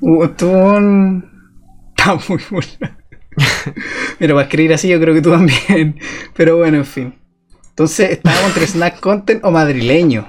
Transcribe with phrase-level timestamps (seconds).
[0.00, 1.30] Botón.
[1.96, 2.96] Está muy bueno.
[4.18, 5.98] Mira, para escribir así yo creo que tú también.
[6.34, 7.14] Pero bueno, en fin.
[7.70, 10.26] Entonces estábamos entre snack content o madrileño.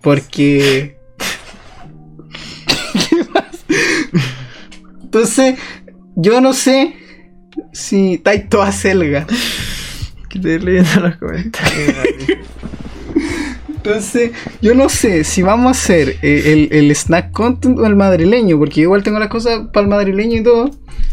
[0.00, 0.98] Porque.
[3.08, 3.64] ¿Qué pasa?
[5.02, 5.58] Entonces,
[6.16, 6.96] yo no sé
[7.72, 9.26] si estáis toda selga.
[13.68, 17.96] Entonces, yo no sé si vamos a hacer eh, el, el snack content o el
[17.96, 20.70] madrileño, porque igual tengo las cosas para el madrileño y todo.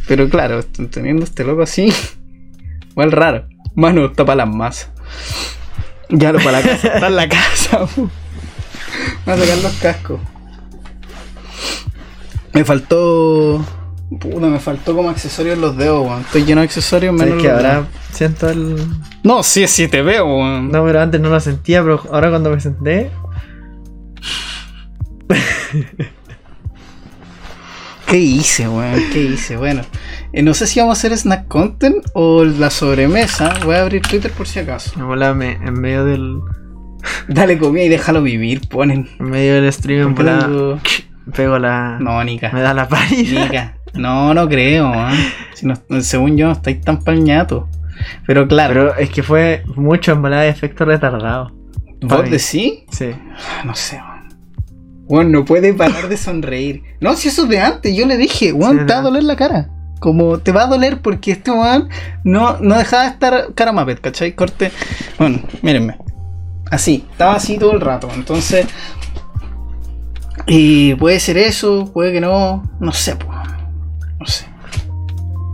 [0.07, 1.91] Pero claro, teniendo este loco así,
[2.91, 3.47] igual raro.
[3.75, 4.91] Mano, está para las masas.
[6.09, 7.79] Ya lo para la casa, está en la casa.
[9.25, 10.19] Voy a sacar los cascos.
[12.53, 13.65] Me faltó.
[14.19, 16.21] Puta, me faltó como accesorios los dedos, weón.
[16.21, 18.75] Estoy lleno de accesorios, menos ¿Sabes que ahora siento el.
[19.23, 20.71] No, sí, sí, te veo, weón.
[20.71, 23.11] No, pero antes no lo sentía, pero ahora cuando me senté.
[28.07, 28.99] ¿Qué hice, weón?
[29.13, 29.55] ¿Qué hice?
[29.57, 29.83] Bueno,
[30.33, 33.53] eh, no sé si vamos a hacer snack content o la sobremesa.
[33.63, 34.91] Voy a abrir Twitter por si acaso.
[35.05, 36.39] Volaba me- en medio del.
[37.27, 39.07] Dale comida y déjalo vivir, ponen.
[39.19, 40.79] En medio del stream en ¿Por qué volada, tengo-
[41.35, 41.97] Pego la.
[42.01, 42.49] No, Nica.
[42.51, 43.43] Me da la parida.
[43.45, 43.77] Nica.
[43.93, 44.91] No, no creo.
[45.53, 47.67] Si no- según yo, no estáis tan pañato.
[48.25, 51.51] Pero claro, Pero es que fue mucho en de efecto retardado.
[52.01, 52.83] ¿vos decís?
[52.91, 53.11] Sí.
[53.11, 53.99] Ah, No sé.
[55.07, 56.83] Weón, no puede parar de sonreír.
[57.01, 59.35] No, si eso es de antes, yo le dije, Sí, te va a doler la
[59.35, 59.69] cara.
[59.99, 61.89] Como te va a doler porque este weón
[62.23, 64.33] no, no dejaba de estar cara mapet, ¿cachai?
[64.33, 64.71] Corte.
[65.17, 65.97] Bueno, mírenme.
[66.71, 68.07] Así, estaba así todo el rato.
[68.15, 68.65] Entonces.
[70.47, 72.63] Y puede ser eso, puede que no.
[72.79, 73.37] No sé, pues.
[74.19, 74.45] No sé.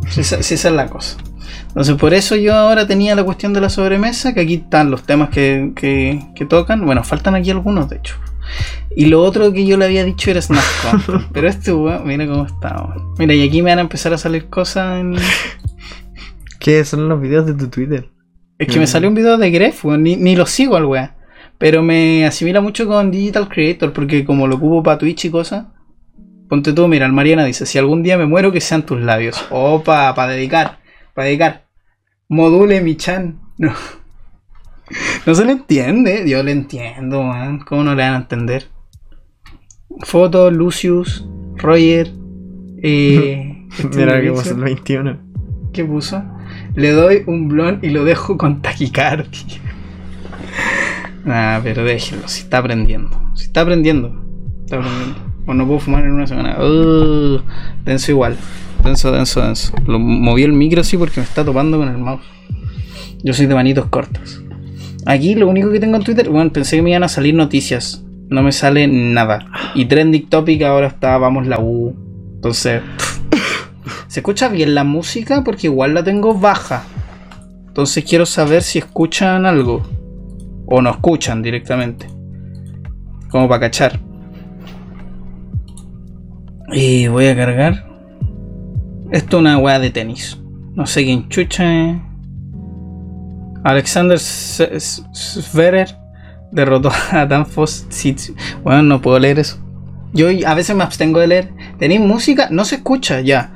[0.10, 1.18] Si esa, si esa es la cosa.
[1.68, 5.04] Entonces, por eso yo ahora tenía la cuestión de la sobremesa, que aquí están los
[5.04, 6.86] temas que, que, que tocan.
[6.86, 8.16] Bueno, faltan aquí algunos, de hecho.
[8.96, 11.24] Y lo otro que yo le había dicho era Snap Content.
[11.34, 12.82] Pero este weón, mira cómo está.
[12.82, 13.14] weón.
[13.18, 15.16] Mira, y aquí me van a empezar a salir cosas en.
[16.60, 18.10] ¿Qué son los videos de tu Twitter?
[18.58, 21.12] Es que me salió un video de Gref, weón, ni, ni lo sigo al weón.
[21.58, 25.66] Pero me asimila mucho con Digital Creator, porque como lo ocupo para Twitch y cosas.
[26.48, 29.46] Ponte tú, mira, el Mariana dice, si algún día me muero, que sean tus labios.
[29.50, 30.80] Opa, para dedicar,
[31.14, 31.66] para dedicar.
[32.28, 33.40] Module mi chan.
[33.58, 33.74] No.
[35.26, 37.58] No se le entiende, yo le entiendo, man.
[37.58, 38.68] ¿Cómo no le van a entender?
[40.02, 42.12] Foto, Lucius, Roger.
[42.84, 45.18] Eh, este Mira que puso el 21.
[45.74, 46.24] ¿Qué puso?
[46.76, 49.32] Le doy un blon y lo dejo con taquicardia.
[51.26, 53.20] Nah, pero déjenlo, si está aprendiendo.
[53.34, 54.14] Si está aprendiendo.
[54.64, 55.35] Está aprendiendo.
[55.46, 56.58] O no puedo fumar en una semana.
[56.60, 57.40] Uh,
[57.84, 58.36] denso igual.
[58.84, 59.74] Denso, denso, denso.
[59.86, 62.26] Lo moví el micro así porque me está topando con el mouse.
[63.24, 64.42] Yo soy de manitos cortos.
[65.06, 68.04] Aquí lo único que tengo en Twitter, bueno, pensé que me iban a salir noticias.
[68.30, 69.46] No me sale nada.
[69.76, 71.96] Y trending topic ahora está Vamos la U.
[72.36, 72.82] Entonces,
[74.16, 75.44] ¿Se escucha bien la música?
[75.44, 76.84] Porque igual la tengo baja.
[77.68, 79.84] Entonces quiero saber si escuchan algo.
[80.68, 82.08] O no escuchan directamente.
[83.30, 84.00] Como para cachar.
[86.74, 87.86] Y voy a cargar.
[89.12, 90.40] Esto es una weá de tenis.
[90.74, 92.02] No sé quién chucha.
[93.64, 95.90] Alexander Zverev
[96.52, 98.58] derrotó a Danfoss Tsitsipas.
[98.64, 99.58] Bueno, no puedo leer eso.
[100.14, 101.50] Yo a veces me abstengo de leer.
[101.78, 102.48] ¿Tenéis música?
[102.52, 103.52] No se escucha ya.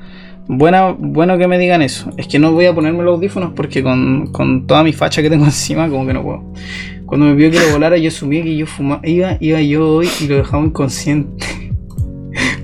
[0.47, 2.11] Buena, bueno que me digan eso.
[2.17, 5.29] Es que no voy a ponerme los audífonos porque con, con toda mi facha que
[5.29, 6.53] tengo encima, como que no puedo.
[7.05, 9.07] Cuando me vio que lo volara, yo asumí que yo fumaba.
[9.07, 11.68] Iba, iba yo hoy y lo dejaba inconsciente.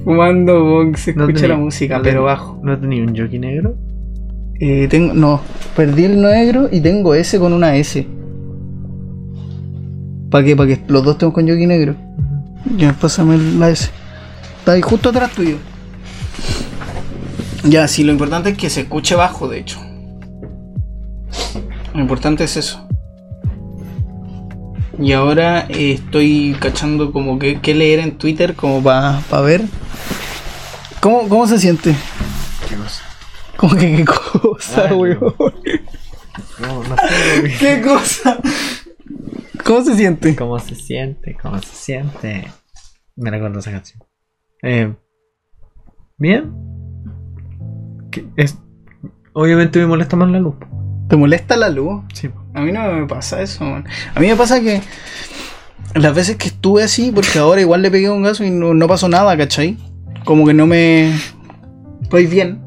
[0.06, 2.60] Fumando bong, se No escucha la música, no pero bajo.
[2.64, 3.76] ¿No tenía un jockey negro?
[4.60, 5.42] Eh, tengo, no,
[5.76, 8.08] perdí el negro y tengo S con una S.
[10.30, 10.56] ¿Para qué?
[10.56, 11.96] Para que los dos tengo con jockey negro.
[12.78, 13.90] Ya, pásame la S.
[14.60, 15.58] Está ahí justo atrás tuyo.
[17.64, 19.80] Ya, sí, lo importante es que se escuche bajo, de hecho.
[21.96, 22.85] Lo importante es eso.
[25.00, 29.62] Y ahora eh, estoy cachando como que, que leer en Twitter como para ver.
[31.02, 31.96] ¿Cómo, ¿Cómo se siente?
[32.70, 33.04] ¿Qué cosa?
[33.58, 35.20] ¿Cómo que qué cosa, Ah, weón?
[36.60, 37.56] No, no sé.
[37.60, 38.40] ¿Qué cosa?
[39.64, 40.36] ¿Cómo se siente?
[40.36, 41.38] ¿Cómo se siente?
[41.42, 42.52] ¿Cómo se siente?
[43.16, 44.04] Me recuerdo esa canción.
[44.62, 44.94] Eh,
[46.18, 46.54] Bien.
[48.12, 48.58] ¿Qué es?
[49.34, 50.56] Obviamente me molesta más la luz.
[51.10, 52.04] ¿Te molesta la luz?
[52.14, 52.30] Sí.
[52.54, 53.86] A mí no me pasa eso, man.
[54.14, 54.82] A mí me pasa que
[55.94, 58.88] las veces que estuve así, porque ahora igual le pegué un gaso y no, no
[58.88, 59.78] pasó nada, ¿cachai?
[60.24, 61.14] Como que no me...
[62.02, 62.62] Estoy bien.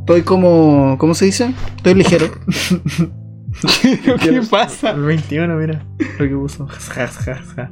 [0.00, 0.96] Estoy como...
[0.98, 1.52] ¿Cómo se dice?
[1.76, 2.30] Estoy ligero.
[4.20, 4.90] ¿Qué pasa?
[4.90, 5.84] El 21, mira.
[6.18, 6.66] Lo que puso.
[6.94, 7.70] Ja, ja, ja.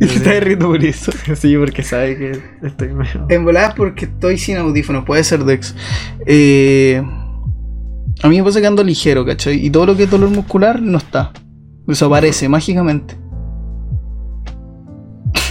[0.00, 1.12] Está riendo por eso.
[1.36, 3.26] Sí, porque sabe que estoy medio.
[3.28, 5.74] En volada porque estoy sin audífonos, puede ser Dex.
[6.26, 7.02] Eh,
[8.22, 9.64] a mí me pasa que ando ligero, ¿cachai?
[9.64, 11.32] Y todo lo que es dolor muscular no está.
[11.86, 13.16] Desaparece mágicamente.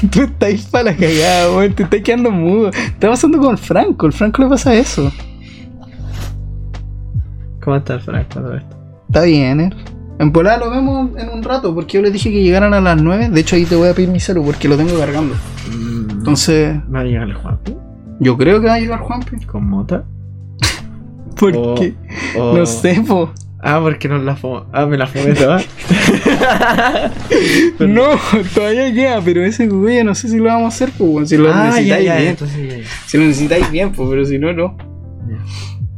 [0.11, 1.73] Tú estás para la cagada, weón.
[1.73, 2.69] Te estás quedando mudo.
[2.69, 4.05] Está pasando con el Franco.
[4.05, 5.11] El Franco le pasa eso.
[7.63, 8.41] ¿Cómo está el Franco?
[9.07, 9.69] Está bien, ¿eh?
[10.19, 13.01] En volada lo vemos en un rato porque yo les dije que llegaran a las
[13.01, 13.29] 9.
[13.29, 15.35] De hecho, ahí te voy a pedir mi celu porque lo tengo cargando.
[16.09, 17.75] Entonces, ¿Va a llegar el Juanpi?
[18.19, 19.45] yo creo que va a llegar Juanpi.
[19.45, 20.05] ¿Con mota?
[21.39, 21.93] ¿Por O- qué?
[22.35, 23.31] No sé, po.
[23.67, 24.65] Ah, porque no la fumo.
[24.71, 25.59] Ah, me la fumé toda.
[27.79, 28.03] No,
[28.53, 31.51] todavía queda, pero ese güey no sé si lo vamos a hacer, pues, si lo
[31.53, 32.29] ah, necesitáis ya, bien.
[32.29, 32.83] entonces ya, ya.
[33.07, 34.77] Si lo necesitáis bien, pues, pero si no, no.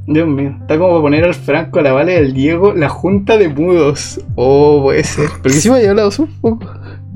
[0.07, 2.87] Dios mío, está como para poner al Franco, a la Vale y al Diego la
[2.87, 4.21] junta de mudos.
[4.35, 5.29] Oh, puede ser.
[5.41, 6.71] Porque si me había hablado un poco.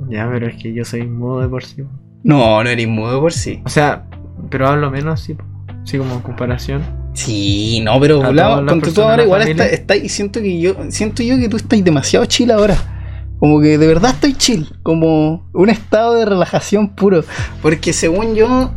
[0.09, 1.83] Ya, pero es que yo soy mudo de por sí.
[2.23, 3.62] No, no eres mudo por sí.
[3.65, 4.03] O sea,
[4.50, 5.33] pero hablo menos así.
[5.35, 5.45] po.
[5.83, 6.81] Así como en comparación.
[7.13, 10.60] Sí, no, pero A hablamos, todas las ponte tú ahora igual está- y siento que
[10.60, 12.78] yo, siento yo que tú estás demasiado chill ahora.
[13.40, 17.24] Como que de verdad estoy chill, como un estado de relajación puro.
[17.62, 18.72] Porque según yo,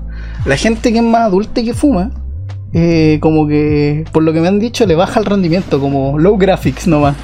[0.46, 2.10] la gente que es más adulta y que fuma,
[2.72, 6.36] eh, como que, por lo que me han dicho, le baja el rendimiento, como low
[6.38, 7.14] graphics nomás.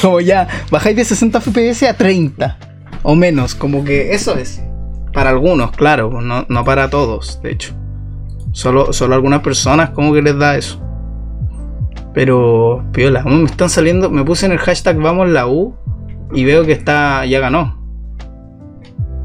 [0.00, 2.58] Como ya, bajáis de 60 FPS a 30
[3.02, 4.60] o menos, como que eso es.
[5.12, 7.72] Para algunos, claro, no, no para todos, de hecho.
[8.56, 10.80] Solo, solo algunas personas como que les da eso.
[12.14, 14.08] Pero, piola, me están saliendo.
[14.08, 15.76] Me puse en el hashtag Vamos la U
[16.32, 17.26] y veo que está.
[17.26, 17.78] ya ganó.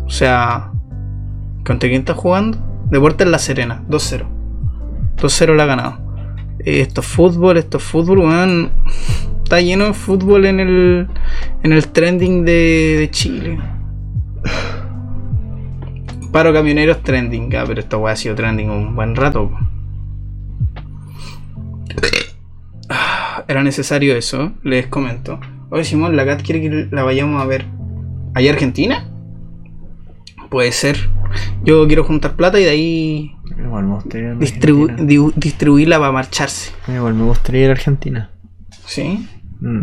[0.06, 0.74] O sea,
[1.66, 2.58] ¿contra quién está jugando?
[2.90, 4.26] Deportes La Serena, 2-0.
[5.16, 5.98] 2-0 la ha ganado.
[6.60, 8.72] Eh, esto es fútbol, esto es fútbol, weón.
[9.44, 11.08] Está lleno de fútbol en el,
[11.64, 13.60] en el trending de, de Chile.
[16.32, 19.52] Paro camioneros trending, ah, pero esta weá ha sido trending un buen rato.
[22.90, 25.40] Ah, Era necesario eso, les comento.
[25.70, 27.66] Oye, Simón, la Cat quiere que la vayamos a ver.
[28.34, 29.08] ¿Hay Argentina?
[30.50, 30.98] Puede ser.
[31.64, 36.72] Yo quiero juntar plata y de ahí Igual me gustaría distribu- distribuirla para marcharse.
[36.94, 38.32] Igual me gustaría ir a Argentina.
[38.86, 39.28] ¿Sí?
[39.62, 39.82] Mm.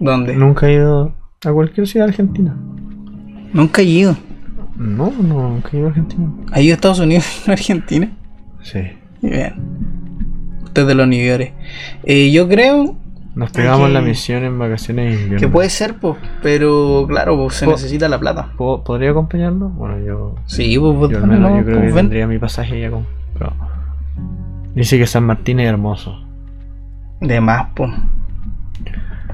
[0.00, 0.34] ¿Dónde?
[0.36, 1.14] Nunca he ido
[1.44, 2.56] a cualquier ciudad Argentina.
[3.52, 4.16] Nunca he ido.
[4.78, 6.28] No, no, nunca he ido a Argentina.
[6.52, 8.10] ¿Ha ido a Estados Unidos y no a Argentina?
[8.62, 8.80] Sí.
[9.22, 9.54] Bien.
[10.64, 11.52] Usted de los niveles.
[12.04, 12.96] Eh, yo creo
[13.34, 15.38] Nos pegamos que- la misión en vacaciones de invierno.
[15.40, 18.50] que puede ser, pues, pero claro, pues, se necesita la plata.
[18.56, 19.68] ¿Puedo- ¿Podría acompañarlo?
[19.70, 20.34] Bueno, yo.
[20.46, 21.58] Sí, pues, vos Yo al menos ¿no?
[21.58, 22.04] yo creo Pues, que ven.
[22.06, 23.54] tendría mi pasaje ya comprado.
[24.74, 26.22] Dice que San Martín es hermoso.
[27.20, 27.90] De más, pues.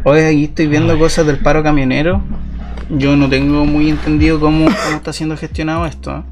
[0.05, 2.21] Hoy aquí estoy viendo cosas del paro camionero.
[2.91, 6.19] Yo no tengo muy entendido cómo, cómo está siendo gestionado esto.
[6.19, 6.23] ¿eh?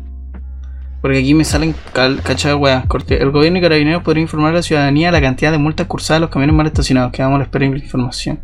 [1.00, 2.84] Porque aquí me salen cachas de weas.
[2.86, 3.22] Corte.
[3.22, 6.20] El gobierno y carabineros podría informar a la ciudadanía la cantidad de multas cursadas a
[6.20, 7.12] los camiones mal estacionados.
[7.12, 8.40] Quedamos a la espera de información.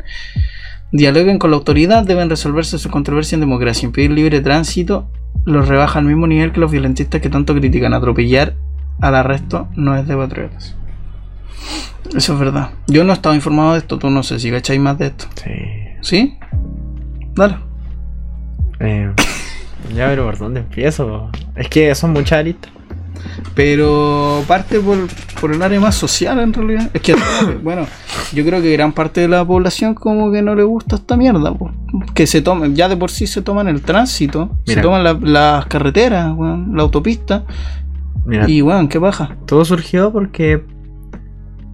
[0.91, 3.85] Dialoguen con la autoridad, deben resolverse sus controversias en democracia.
[3.85, 5.07] Impedir libre tránsito
[5.45, 7.93] los rebaja al mismo nivel que los violentistas que tanto critican.
[7.93, 8.55] Atropellar
[9.01, 10.75] al arresto no es de patriotas.
[12.15, 12.71] Eso es verdad.
[12.87, 15.25] Yo no estaba informado de esto, tú no sé si cacháis más de esto.
[15.35, 15.51] Sí.
[16.01, 16.37] ¿Sí?
[17.35, 17.66] Dale.
[18.79, 19.11] Eh,
[19.95, 21.29] ya, pero ¿por dónde empiezo?
[21.55, 22.71] Es que son muchas aristas.
[23.55, 24.97] Pero parte por,
[25.41, 26.89] por el área más social en realidad.
[26.93, 27.15] Es que,
[27.63, 27.85] bueno,
[28.33, 31.53] yo creo que gran parte de la población como que no le gusta esta mierda.
[31.53, 31.71] po.
[32.13, 34.81] Que se tomen, ya de por sí se toman el tránsito, Mira.
[34.81, 37.43] se toman la- las carreteras, weón, la autopista.
[38.25, 39.37] Mira, Y weón, ¿qué baja?
[39.45, 40.63] todo surgió porque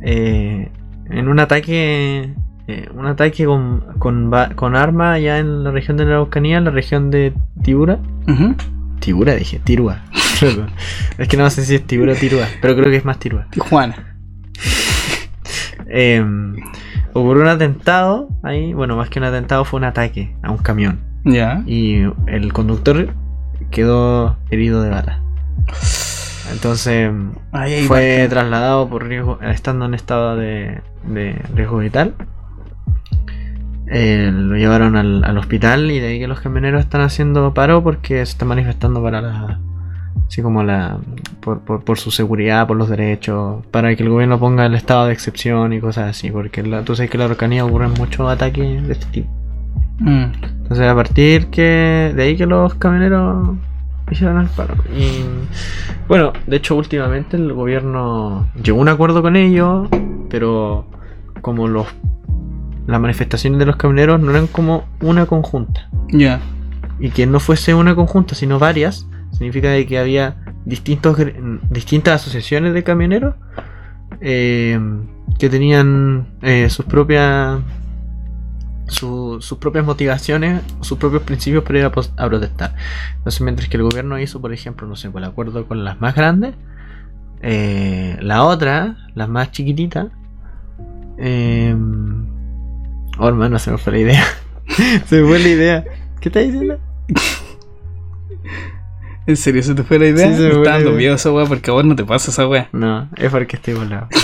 [0.02, 0.72] eh,
[1.10, 2.34] en un ataque
[2.68, 6.72] eh, un ataque con, con, arma allá en la región de la Araucanía, en la
[6.72, 8.00] región de Tibura.
[9.00, 10.02] Tibura dije, Tirua.
[11.18, 13.48] es que no sé si es Tibura o Tirua, pero creo que es más Tirua.
[13.52, 13.96] Tijuana.
[15.96, 16.26] Eh,
[17.12, 21.02] ocurrió un atentado ahí, bueno, más que un atentado fue un ataque a un camión.
[21.24, 21.62] Ya.
[21.68, 23.14] Y el conductor
[23.70, 25.22] quedó herido de bala.
[26.52, 27.12] Entonces
[27.52, 32.16] ahí fue trasladado por riesgo, estando en estado de, de riesgo vital.
[33.88, 37.84] Eh, lo llevaron al, al hospital y de ahí que los camioneros están haciendo paro
[37.84, 39.60] porque se están manifestando para la.
[40.28, 40.98] Así como la.
[41.42, 45.06] Por, por, por su seguridad, por los derechos, para que el gobierno ponga el estado
[45.08, 48.30] de excepción y cosas así, porque la- tú sabes que en la Araucanía ocurren muchos
[48.32, 49.30] ataques de este tipo.
[50.00, 50.32] Mm.
[50.62, 53.50] Entonces a partir que de ahí que los camioneros
[54.10, 54.76] hicieron el paro.
[54.98, 55.24] Y
[56.08, 59.90] bueno, de hecho últimamente el gobierno llegó a un acuerdo con ellos,
[60.30, 60.86] pero
[61.42, 61.88] como los
[62.88, 65.90] las manifestaciones de los camioneros no eran como una conjunta.
[66.10, 66.40] Ya.
[67.00, 71.18] Y que no fuese una conjunta, sino varias, significa de que había distintos,
[71.70, 73.36] distintas asociaciones de camioneros
[74.22, 74.80] eh,
[75.40, 77.60] que tenían eh, sus propias
[78.88, 82.76] su- sus propias motivaciones, sus propios principios para ir a, a protestar.
[83.18, 86.00] Entonces, mientras que el gobierno hizo, por ejemplo, no sé, por el acuerdo con las
[86.00, 86.54] más grandes,
[87.42, 90.08] eh, la otra, las más chiquititas,
[91.18, 91.76] eh,
[93.18, 94.24] oh hermano, se me fue la idea.
[95.06, 95.86] se me fue la idea.
[96.20, 96.80] ¿Qué estás diciendo?
[99.26, 100.28] ¿En serio se te fue la idea?
[100.30, 101.00] Sí, se me me fue está la dando idea.
[101.00, 102.68] miedo esa weá porque a vos no te pasa esa weá.
[102.74, 104.08] No, es porque estoy volado.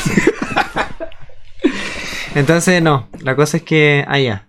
[2.36, 4.03] Entonces, no, la cosa es que.
[4.08, 4.48] Ah, ya.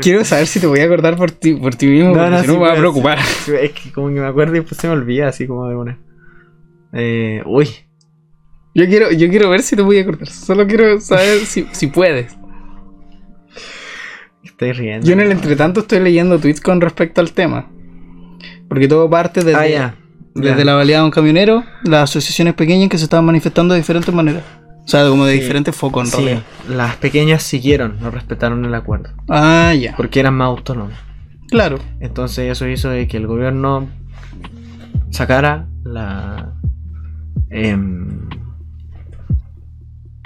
[0.00, 2.46] Quiero saber si te voy a acordar por ti, por ti mismo, No, no, si
[2.46, 3.18] no me va a preocupar.
[3.18, 5.98] es que como que me acuerdo y después se me olvida, así como de una.
[6.92, 7.68] Eh, uy,
[8.74, 10.28] Yo quiero, yo quiero ver si te voy a acordar.
[10.28, 12.36] Solo quiero saber si, si puedes.
[14.58, 15.06] Estoy riendo.
[15.06, 17.68] Yo en el entretanto estoy leyendo tweets con respecto al tema.
[18.68, 19.94] Porque todo parte desde, Ah,
[20.34, 24.12] desde la valía de un camionero, las asociaciones pequeñas que se estaban manifestando de diferentes
[24.12, 24.42] maneras.
[24.84, 25.40] O sea, como de Sí.
[25.40, 26.42] diferentes focos en Sí, realidad.
[26.68, 29.10] las pequeñas siguieron, no respetaron el acuerdo.
[29.28, 29.94] Ah, ya.
[29.96, 30.98] Porque eran más autónomas.
[31.48, 31.78] Claro.
[32.00, 33.88] Entonces eso hizo de que el gobierno
[35.10, 36.52] sacara la...
[37.50, 38.28] em,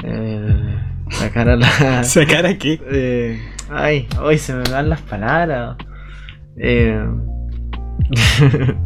[0.05, 0.77] eh,
[1.11, 2.03] sacara la...
[2.05, 2.81] ¿Sacar aquí?
[2.91, 5.77] eh, ay, hoy se me van las palabras.
[6.57, 7.05] Eh,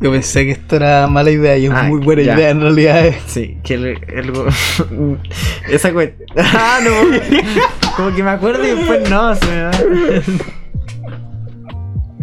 [0.00, 2.34] Yo pensé que esto era mala idea y es Ah, muy buena ya.
[2.34, 3.06] idea en realidad.
[3.06, 3.18] eh.
[3.26, 3.98] sí, que el...
[5.70, 6.90] esa cue- Ah, no.
[7.96, 9.70] Como que me acuerdo y después no, se me va.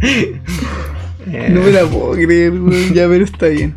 [0.01, 2.53] Eh, No me la puedo creer.
[2.94, 3.75] Ya, pero está bien.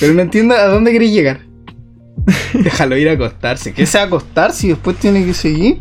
[0.00, 1.40] Pero no entiendo a dónde querés llegar.
[2.54, 3.72] Déjalo ir a acostarse.
[3.72, 5.78] ¿Qué se va a acostar si después tiene que seguir?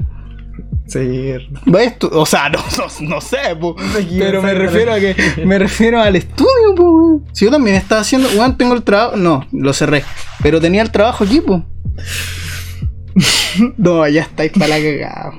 [0.85, 1.47] seguir.
[1.73, 3.75] Va a estu- o sea, no, no, no sé, po.
[3.93, 7.21] Seguir, pero me refiero a que me refiero al estudio, po.
[7.31, 10.03] Si yo también estaba haciendo, tengo el trabajo, no, lo cerré,
[10.43, 11.65] pero tenía el trabajo aquí, po.
[13.77, 15.31] No, ya estáis para la cagada.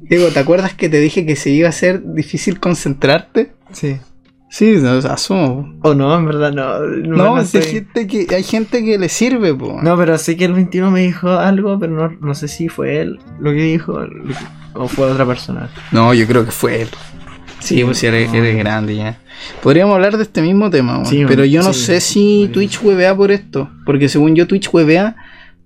[0.00, 3.52] Diego, ¿te acuerdas que te dije que se iba a ser difícil concentrarte?
[3.72, 3.98] Sí.
[4.56, 5.70] Sí, no, asumo.
[5.82, 6.78] O no, en verdad no.
[6.80, 9.78] No, hay gente que, hay gente que le sirve, po.
[9.82, 13.02] No, pero sé que el 21 me dijo algo, pero no, no sé si fue
[13.02, 14.34] él lo que dijo lo que-
[14.72, 15.68] o fue otra persona.
[15.92, 16.88] No, yo creo que fue él.
[17.58, 18.38] Sí, pues si eres, no.
[18.38, 19.18] eres grande ya.
[19.62, 22.48] Podríamos hablar de este mismo tema, Sí, pero yo no sí, sé si.
[22.50, 23.68] Twitch huevea por esto.
[23.84, 25.16] Porque según yo, Twitch huevea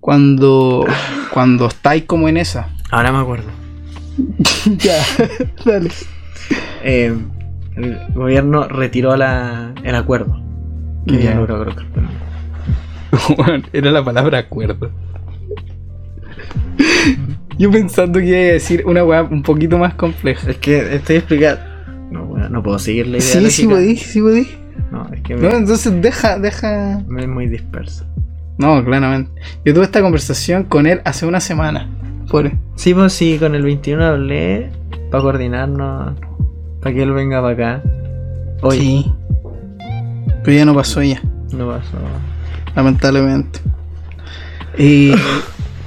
[0.00, 0.84] cuando,
[1.32, 2.70] cuando estáis como en esa.
[2.90, 3.50] Ahora me acuerdo.
[4.78, 5.00] ya,
[5.64, 5.90] dale.
[6.82, 7.14] Eh,
[7.84, 10.40] el gobierno retiró la, el acuerdo.
[11.06, 11.66] Que había logrado.
[13.36, 14.90] Bueno, era la palabra acuerdo.
[17.58, 20.50] Yo pensando que iba a decir una weá un poquito más compleja.
[20.50, 21.60] Es que estoy explicando.
[22.10, 23.20] No, bueno, no puedo seguir la idea.
[23.20, 23.68] Sí, sí lógica.
[23.74, 24.48] podí, sí podí.
[24.90, 27.02] No, es que No, me, entonces deja, deja.
[27.06, 28.04] me es muy disperso.
[28.58, 29.30] No, claramente.
[29.64, 31.88] Yo tuve esta conversación con él hace una semana.
[32.30, 32.56] Pobre.
[32.76, 34.70] Sí, pues sí, con el 21 hablé
[35.10, 36.14] para coordinarnos,
[36.80, 37.82] para que él venga para acá.
[38.62, 39.12] Hoy Sí.
[40.44, 41.20] Pero ya no pasó ya,
[41.52, 41.98] no pasó.
[42.74, 43.60] lamentablemente.
[44.78, 45.12] Y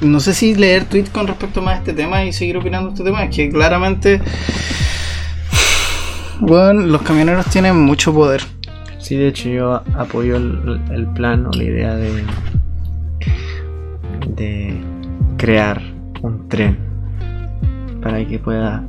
[0.02, 3.04] no sé si leer tweets con respecto más a este tema y seguir opinando este
[3.04, 3.24] tema.
[3.24, 4.22] Es que claramente.
[6.40, 8.42] Bueno, los camioneros tienen mucho poder.
[9.00, 12.24] Sí, de hecho yo apoyo el, el plan o la idea de,
[14.36, 14.82] de
[15.38, 15.82] crear
[16.22, 16.78] un tren
[18.02, 18.84] para que pueda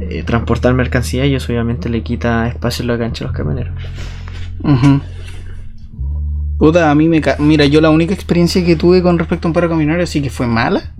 [0.00, 3.72] eh, transportar mercancía y eso obviamente le quita espacio en la cancha a los camioneros.
[4.62, 5.00] Ujú.
[6.58, 7.20] Puta, a mí me.
[7.20, 10.20] ca- Mira, yo la única experiencia que tuve con respecto a un paro camionero sí
[10.20, 10.92] que fue mala.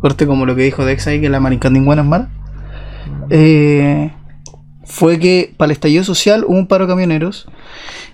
[0.00, 2.28] Corte como lo que dijo Dex ahí, que la marincandingüena es mala.
[3.30, 4.10] Eh,
[4.84, 7.46] fue que para el estallido social hubo un paro de camioneros.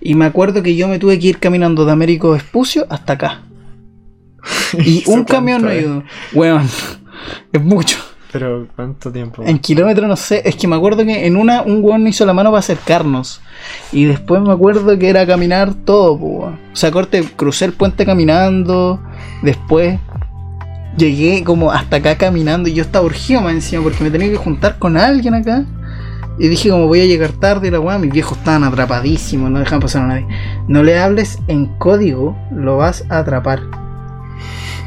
[0.01, 3.43] Y me acuerdo que yo me tuve que ir caminando de Américo Vespucio hasta acá.
[4.85, 6.03] Y un camión no ayudó.
[6.33, 6.67] Weón,
[7.53, 7.99] es mucho.
[8.33, 9.43] Pero ¿cuánto tiempo?
[9.45, 12.33] En kilómetros no sé, es que me acuerdo que en una un weón hizo la
[12.33, 13.43] mano para acercarnos.
[13.93, 16.59] Y después me acuerdo que era caminar todo, weón.
[16.73, 19.01] O sea, corte, crucé el puente caminando.
[19.43, 19.99] Después
[20.97, 24.37] llegué como hasta acá caminando y yo estaba urgido más encima porque me tenía que
[24.37, 25.65] juntar con alguien acá.
[26.39, 29.59] Y dije como voy a llegar tarde y la weá, mis viejos estaban atrapadísimos, no
[29.59, 30.27] dejan pasar a nadie.
[30.69, 33.61] No le hables en código, lo vas a atrapar.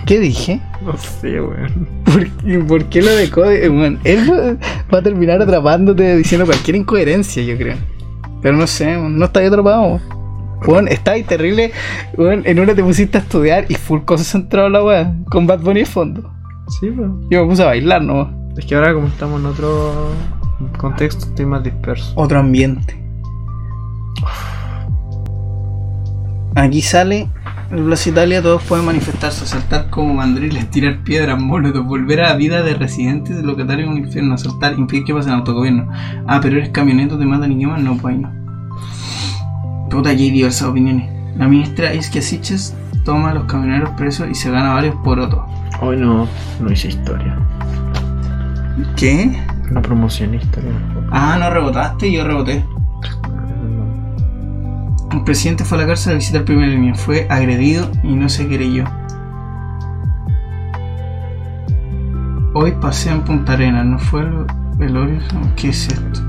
[0.05, 0.61] ¿Qué dije?
[0.83, 1.87] No sé, weón.
[2.05, 3.73] ¿Por qué, por qué lo de código?
[3.73, 4.59] Bueno, él
[4.93, 7.75] va a terminar atrapándote diciendo cualquier incoherencia, yo creo.
[8.41, 9.99] Pero no sé, no está ahí atrapado.
[10.67, 11.71] Weón, estaba ahí terrible.
[12.17, 15.15] Weón, en una te pusiste a estudiar y full concentrado la weá.
[15.31, 16.31] Con Bad Bunny de fondo.
[16.79, 17.09] Sí, pues.
[17.31, 18.27] Yo me puse a bailar nomás.
[18.57, 20.11] Es que ahora como estamos en otro
[20.77, 22.13] contexto, estoy más disperso.
[22.15, 22.95] Otro ambiente.
[26.55, 27.27] Aquí sale
[27.71, 32.35] en Plaza Italia todos pueden manifestarse, saltar como mandriles, tirar piedras, monos, volver a la
[32.35, 35.89] vida de residentes de locatarios en un infierno, asaltar, impedir que pasen autogobierno.
[36.27, 39.89] Ah, pero eres camioneta, te matan y queman, no, pues ahí no.
[39.89, 41.09] Puta, aquí hay diversas opiniones.
[41.37, 45.45] La ministra Iskia Siches toma a los camioneros presos y se gana varios por otro.
[45.81, 46.27] Hoy no,
[46.59, 47.37] no hice historia.
[48.95, 49.37] ¿Qué?
[49.71, 50.71] No promocioné historia.
[51.11, 52.63] Ah, no rebotaste y yo reboté.
[55.15, 58.47] El presidente fue a la cárcel a visitar primer línea, fue agredido y no se
[58.47, 58.83] creyó.
[62.53, 64.45] Hoy pasé en Punta Arena, ¿no fue el
[64.75, 65.19] velorio?
[65.55, 66.21] ¿Qué es esto?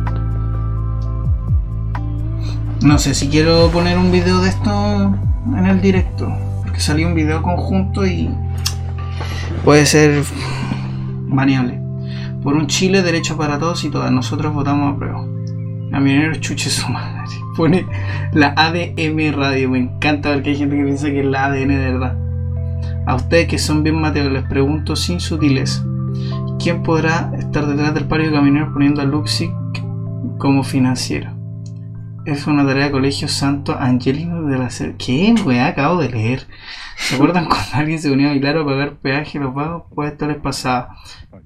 [2.83, 5.15] No sé si quiero poner un video de esto
[5.47, 8.31] en el directo, porque salió un video conjunto y
[9.65, 10.23] puede ser
[11.27, 11.83] maniable.
[12.41, 15.27] Por un Chile derecho para todos y todas, nosotros votamos a prueba.
[15.91, 16.89] Camioneros chuche su
[17.57, 17.87] Pone
[18.33, 19.71] la ADM radio.
[19.71, 22.17] Me encanta ver que hay gente que piensa que es la ADN de verdad.
[23.07, 25.85] A ustedes que son bien mateos, les pregunto sin sutileza.
[26.59, 29.53] ¿Quién podrá estar detrás del paro de camioneros poniendo a Luxic
[30.39, 31.31] como financiero?
[32.25, 34.97] Es una tarea de Colegio Santo Angelino de la Ser.
[34.97, 36.49] ¿Qué weá acabo de leer?
[36.97, 39.85] ¿Se acuerdan cuando alguien se unía a bailar o pagar peaje los vagos?
[39.95, 40.97] Pues esto les pasaba.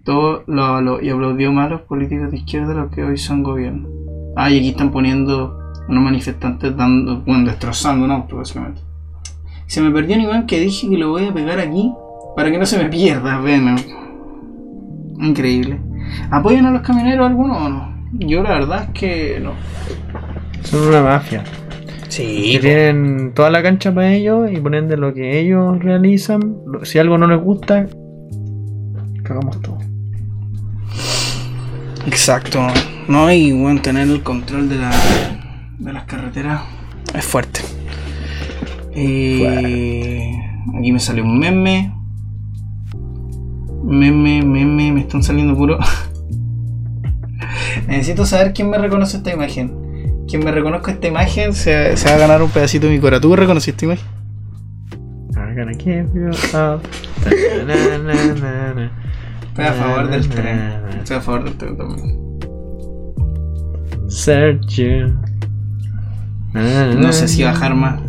[0.04, 3.90] Todo lo avaló y aplaudió a los políticos de izquierda los que hoy son gobierno.
[4.36, 5.59] Ah, y aquí están poniendo
[5.90, 8.80] unos manifestantes dando, bueno, destrozando un auto, básicamente.
[9.66, 11.92] Se me perdió un Iván que dije que lo voy a pegar aquí
[12.34, 13.76] para que no se me pierda, ven.
[15.20, 15.80] Increíble.
[16.30, 17.94] ¿Apoyan a los camioneros algunos o no?
[18.12, 19.52] Yo la verdad es que no.
[20.62, 21.44] Son una mafia.
[22.08, 22.52] Sí.
[22.52, 26.56] Que tienen toda la cancha para ellos y ponen de lo que ellos realizan.
[26.82, 27.86] Si algo no les gusta,
[29.22, 29.78] cagamos todo.
[32.06, 32.66] Exacto.
[33.06, 34.90] No, y bueno, tener el control de, la,
[35.80, 36.62] de las carreteras
[37.14, 37.60] es fuerte.
[38.92, 40.30] Eh,
[40.78, 41.94] aquí me sale un meme.
[43.82, 45.78] Meme, meme, me están saliendo puro.
[47.88, 50.26] Necesito saber quién me reconoce esta imagen.
[50.28, 53.20] Quien me reconozca esta imagen se, se va a ganar un pedacito de mi cora.
[53.20, 54.06] ¿Tú reconociste esta imagen?
[55.34, 56.82] I'm gonna give you up.
[59.50, 60.88] Estoy a favor del tren.
[60.98, 62.20] Estoy a favor del tren también.
[64.08, 65.29] Search you.
[66.52, 68.00] No sé si bajar más.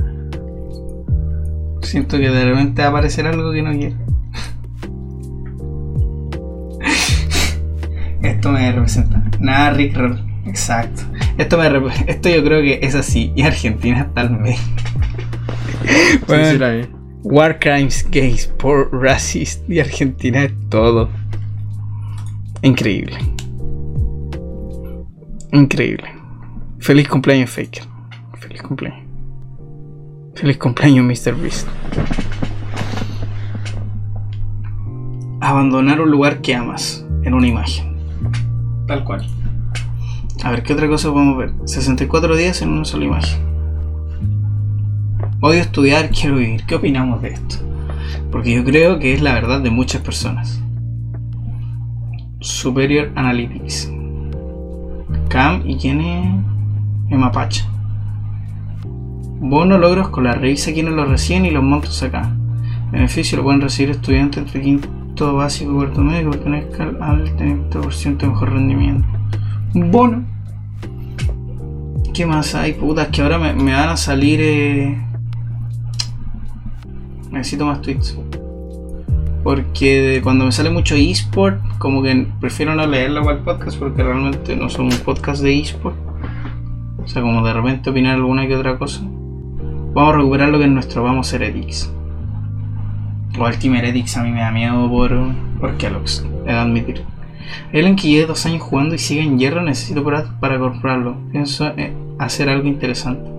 [1.82, 3.95] Siento que de repente va a aparecer algo que no quiero.
[8.23, 9.23] Esto me representa.
[9.39, 10.19] Nada, Rick Roll.
[10.45, 11.04] Exacto.
[11.38, 11.67] Esto me
[12.08, 13.32] esto yo creo que es así.
[13.36, 14.58] Y Argentina está al medio.
[16.27, 16.89] Bueno, Sí, sí.
[17.23, 21.10] War crimes, gays, por racist y Argentina es todo.
[22.62, 23.17] Increíble.
[25.51, 26.10] Increíble.
[26.80, 27.90] Feliz cumpleaños, Faker.
[28.51, 29.07] Feliz cumpleaños.
[30.35, 31.35] Feliz cumpleaños, Mr.
[31.35, 31.69] Beast.
[35.39, 37.95] Abandonar un lugar que amas en una imagen.
[38.87, 39.25] Tal cual.
[40.43, 41.53] A ver, ¿qué otra cosa podemos ver?
[41.63, 43.39] 64 días en una sola imagen.
[45.39, 46.65] Odio estudiar, quiero vivir.
[46.65, 47.55] ¿Qué opinamos de esto?
[48.33, 50.61] Porque yo creo que es la verdad de muchas personas.
[52.41, 53.93] Superior Analytics.
[55.29, 56.25] Cam y quién es
[57.09, 57.71] Emma Pacha.
[59.43, 62.32] Bono logros con la revisa quienes lo reciben y los montos acá.
[62.91, 68.17] Beneficio lo pueden recibir estudiantes entre quinto básico y cuarto medio que pertenezcan al 30%
[68.17, 69.08] de mejor rendimiento.
[69.73, 70.23] Bono.
[72.13, 72.73] ¿Qué más hay?
[72.73, 74.39] Putas, que ahora me, me van a salir.
[74.43, 75.04] Eh...
[77.32, 78.15] Necesito más tweets.
[79.43, 84.56] Porque cuando me sale mucho eSport, como que prefiero no leerlo el podcast porque realmente
[84.56, 85.95] no son un podcast de eSport.
[87.04, 89.01] O sea, como de repente opinar alguna que otra cosa.
[89.93, 91.91] Vamos a recuperar lo que es nuestro Vamos Heretics.
[93.38, 95.12] O el Team Heretics a mí me da miedo por,
[95.60, 97.04] por Kellogg's, he de admitir.
[97.73, 101.17] Ellen que lleve dos años jugando y sigue en hierro, necesito para, para comprarlo.
[101.32, 103.30] Pienso eh, hacer algo interesante.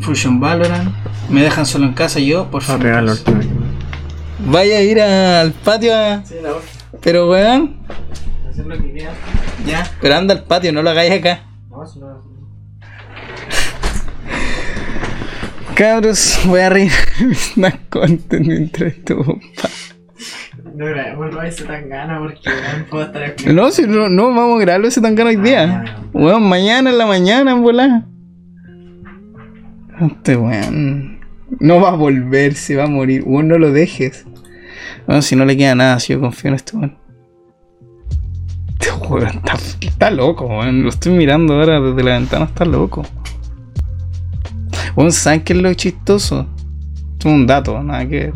[0.00, 0.92] Fusion Valorant.
[1.30, 3.02] Me dejan solo en casa yo, por favor.
[3.02, 3.14] la.
[4.46, 6.22] Vaya a ir al patio a...
[7.02, 7.76] Pero weón.
[9.66, 9.90] Ya.
[10.00, 11.47] Pero anda al patio, no lo hagáis acá.
[15.78, 16.90] Cabros, voy a reír
[17.24, 17.54] mis
[17.88, 19.14] content mientras tú.
[20.74, 24.58] No grabemos ese tan gana porque no puedo estar Ah, No, si no, no vamos
[24.58, 25.68] a grabarlo ese tan hoy día.
[25.68, 25.96] Mañana.
[26.12, 28.02] Weón, mañana en la mañana en volar.
[30.00, 31.20] Este weón.
[31.60, 33.22] No va a volver, se va a morir.
[33.24, 34.26] Weón, no lo dejes.
[35.06, 36.98] Bueno, si no le queda nada, si yo confío en este weón.
[38.70, 40.82] Este weón está, está loco, weón.
[40.82, 43.04] Lo estoy mirando ahora desde la ventana, está loco.
[44.98, 46.48] Weón, ¿saben qué es lo chistoso?
[47.20, 48.32] Es un dato, nada que ver.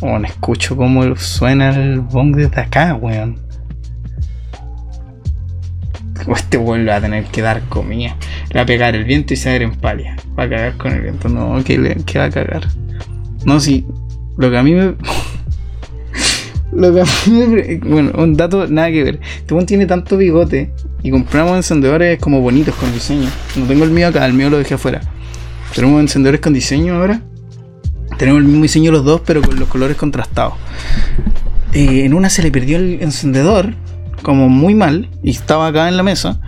[0.00, 3.36] Weón, escucho cómo suena el bong desde acá, weón.
[6.32, 8.14] Este weón le va a tener que dar comida.
[8.50, 10.16] Le va a pegar el viento y se va a ir en palia.
[10.38, 11.28] Va a cagar con el viento.
[11.28, 12.68] No, que, le, que va a cagar.
[13.44, 13.84] No, si.
[14.36, 14.94] Lo que a mí me.
[16.78, 17.80] lo que.
[17.84, 19.20] Bueno, un dato nada que ver.
[19.38, 20.72] Este weón tiene tanto bigote.
[21.02, 23.28] Y compramos encendedores como bonitos con diseño.
[23.56, 25.00] No tengo el mío acá, el mío lo dejé afuera.
[25.74, 27.22] Tenemos encendedores con diseño ahora.
[28.16, 30.54] Tenemos el mismo diseño los dos, pero con los colores contrastados.
[31.72, 33.74] Eh, en una se le perdió el encendedor
[34.22, 36.40] como muy mal y estaba acá en la mesa.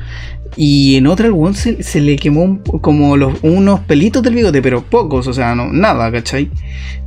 [0.57, 5.27] Y en otra el weón se, le quemó como unos pelitos del bigote, pero pocos,
[5.27, 6.51] o sea, no, nada, ¿cachai?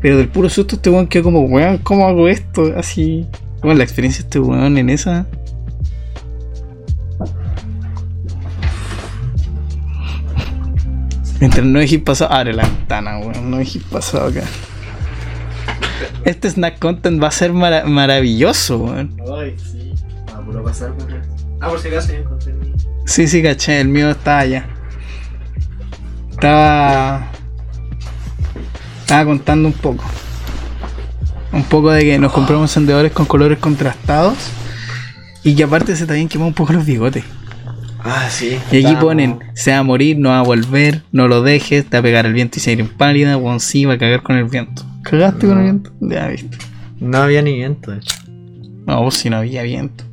[0.02, 2.74] Pero del puro susto este weón quedó como, weón, ¿cómo hago esto?
[2.78, 3.28] Así.
[3.62, 5.28] Bueno, la experiencia de este weón en esa.
[11.40, 12.34] Mientras no dejéis pasado.
[12.34, 13.52] Abre la ventana, weón.
[13.52, 14.44] No dejéis pasado acá.
[16.24, 19.18] Este snack content va a ser mara maravilloso, weón.
[19.38, 19.94] Ay, sí.
[20.28, 20.94] Va a pasar,
[21.60, 22.74] Ah, por si acaso ya encontré el mío.
[23.06, 24.66] Sí, sí, caché, el mío está allá.
[26.32, 27.32] Estaba.
[29.02, 30.04] Estaba contando un poco.
[31.52, 34.38] Un poco de que nos compramos encendedores con colores contrastados.
[35.44, 37.24] Y que aparte se también quemó un poco los bigotes.
[38.04, 38.58] Ah, sí.
[38.72, 41.98] Y aquí ponen, se va a morir, no va a volver, no lo dejes, te
[41.98, 43.98] va a pegar el viento y se va a ir pálida, o sí, va a
[43.98, 44.84] cagar con el viento.
[45.04, 45.92] ¿Cagaste con el viento?
[46.02, 46.58] Ya viste.
[47.00, 48.18] No había ni viento, de hecho.
[48.86, 50.04] No, si no había viento.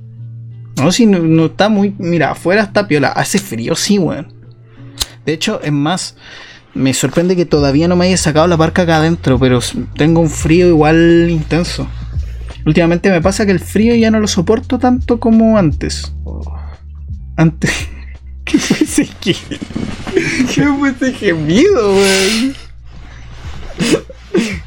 [0.80, 1.94] No, si no, está muy.
[1.98, 3.08] Mira, afuera está piola.
[3.08, 4.32] Hace frío, sí, weón.
[5.24, 6.16] De hecho, es más.
[6.72, 9.60] Me sorprende que todavía no me haya sacado la parca acá adentro, pero
[9.96, 11.88] tengo un frío igual intenso.
[12.64, 16.12] Últimamente me pasa que el frío ya no lo soporto tanto como antes.
[17.36, 17.72] Antes.
[18.44, 19.34] ¿Qué fue ese que?
[20.54, 22.54] ¿Qué fue ese gemido, weón?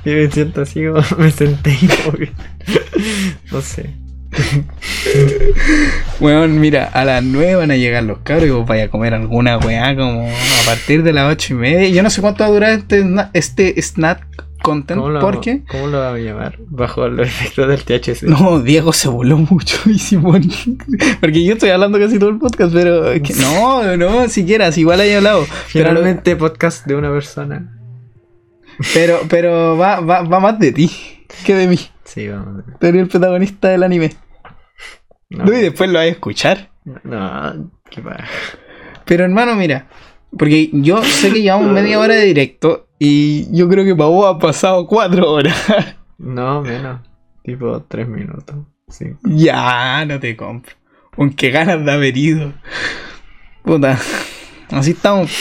[0.06, 0.82] Yo me siento así
[1.18, 2.32] me senté que.
[3.52, 4.03] No sé.
[6.20, 9.14] Weón, mira, a las 9 van a llegar los cabros y vos vaya a comer
[9.14, 11.90] alguna weá como a partir de las 8 y media.
[11.90, 14.26] Yo no sé cuánto va a durar este, este snack
[14.62, 15.64] content, ¿Cómo lo, porque.
[15.70, 16.58] ¿Cómo lo va a llamar?
[16.68, 18.24] Bajo los efectos del THC.
[18.24, 20.50] No, Diego se voló mucho y Simón.
[21.20, 23.12] Porque yo estoy hablando casi todo el podcast, pero.
[23.22, 25.46] que no, no, siquiera, si igual haya hablado.
[25.74, 27.78] Pero, Finalmente, podcast de una persona.
[28.94, 30.90] pero, pero va, va, va más de ti
[31.46, 31.78] que de mí.
[32.04, 32.64] Sí, vamos.
[32.82, 34.12] Eres el protagonista del anime.
[35.30, 36.70] No, No, y después lo vas a escuchar.
[37.04, 38.24] no, qué pa.
[39.06, 39.88] Pero hermano, mira.
[40.38, 44.36] Porque yo sé que llevamos media hora de directo y yo creo que para vos
[44.36, 45.56] ha pasado cuatro horas.
[46.18, 47.02] No, menos.
[47.44, 48.56] Tipo tres minutos.
[48.88, 49.06] Sí.
[49.24, 50.74] ya, no te compro.
[51.18, 52.54] Aunque ganas de haber ido.
[53.64, 53.98] Puta.
[54.72, 55.32] Así estamos.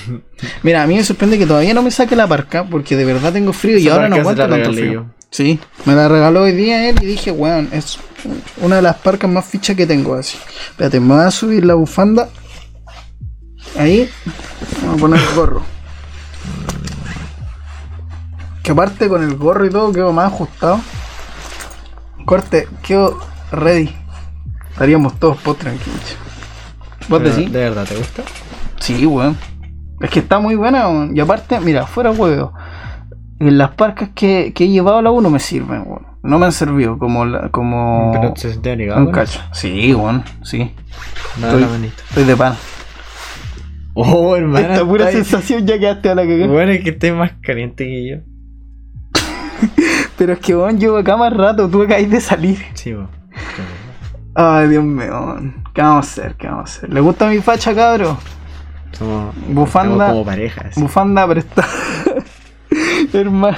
[0.62, 3.32] Mira, a mí me sorprende que todavía no me saque la parca porque de verdad
[3.32, 5.06] tengo frío y Esa ahora no aguanto tanto frío.
[5.32, 7.98] Sí, me la regaló hoy día él y dije, weón, es
[8.60, 10.36] una de las parcas más fichas que tengo así.
[10.68, 12.28] Espérate, me voy a subir la bufanda.
[13.78, 14.10] Ahí.
[14.82, 15.62] Vamos a poner el gorro.
[18.62, 20.82] Que aparte con el gorro y todo quedo más ajustado.
[22.26, 23.18] Corte, quedo
[23.52, 23.96] ready.
[24.70, 26.16] Estaríamos todos post tranquilos.
[27.08, 27.50] ¿Vos Pero, decís?
[27.50, 28.22] ¿De verdad te gusta?
[28.80, 29.38] Sí, weón.
[29.98, 31.16] Es que está muy buena, weón.
[31.16, 32.52] Y aparte, mira, fuera huevo.
[33.48, 36.06] En las parcas que, que he llevado a la 1 me sirven, weón.
[36.22, 38.56] No me han servido como la, como Pero se
[38.96, 39.40] un cacho.
[39.52, 40.72] Sí, weón, sí.
[41.40, 42.00] Dale la manito.
[42.08, 42.54] Estoy de pan.
[43.94, 44.68] Oh, hermano.
[44.72, 46.46] Esta pura está- sensación ya quedaste a la cagada.
[46.52, 48.16] Bueno, es que estés más caliente que yo.
[50.16, 51.68] Pero es que, weón, llevo acá más rato.
[51.68, 52.58] Tú acabáis de salir.
[52.74, 53.08] Sí, vos.
[54.36, 55.64] Ay, Dios mío, weón.
[55.74, 56.36] ¿Qué vamos a hacer?
[56.36, 56.94] ¿Qué vamos a hacer?
[56.94, 58.16] ¿Le gusta mi facha, cabro?
[58.92, 60.10] Somos, Bufanda.
[60.10, 60.76] como parejas.
[60.76, 61.66] Bufanda prestada.
[63.12, 63.56] Hermano.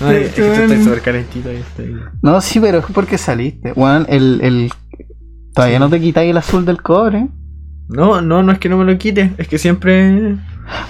[0.00, 1.96] No, es que tú estás súper calentito estoy.
[2.22, 3.72] No, sí, pero es porque saliste.
[3.72, 4.70] Weón, el, el...
[5.54, 7.28] Todavía no te quitáis el azul del cobre.
[7.88, 10.36] No, no, no es que no me lo quite, es que siempre.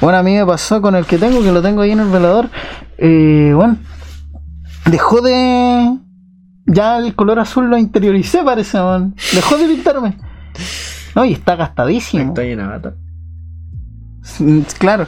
[0.00, 2.08] Bueno, a mí me pasó con el que tengo, que lo tengo ahí en el
[2.08, 2.48] velador.
[2.98, 3.76] Eh, bueno,
[4.86, 5.98] dejó de.
[6.66, 9.14] Ya el color azul lo interioricé, parece, man.
[9.34, 10.16] Dejó de pintarme.
[11.14, 12.34] No, y está gastadísimo.
[12.38, 12.94] En bata.
[14.38, 15.06] Mm, Claro,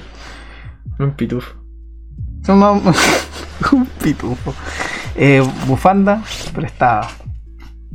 [0.99, 1.56] Un pitufo.
[3.73, 4.55] un pitufo.
[5.15, 6.23] Eh, bufanda
[6.55, 7.09] prestada.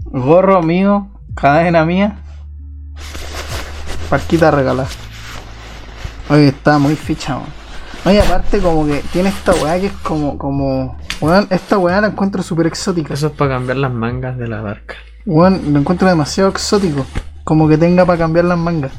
[0.05, 2.17] Gorro mío, cadena mía.
[4.09, 4.89] Parquita regalada.
[6.29, 7.43] Oye, está muy fichado.
[8.05, 10.97] Oye, aparte como que tiene esta weá que es como, como...
[11.21, 13.13] Weón, esta weá la encuentro súper exótica.
[13.13, 14.95] Eso es para cambiar las mangas de la barca.
[15.25, 17.05] Weón, lo encuentro demasiado exótico.
[17.43, 18.91] Como que tenga para cambiar las mangas.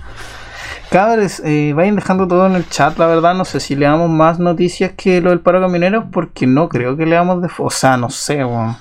[0.92, 3.35] Cabres, eh, vayan dejando todo en el chat, la verdad.
[3.35, 6.96] No sé si le damos más noticias que lo del paro camionero, porque no creo
[6.98, 7.48] que le damos de.
[7.59, 8.76] O sea, no sé, weón.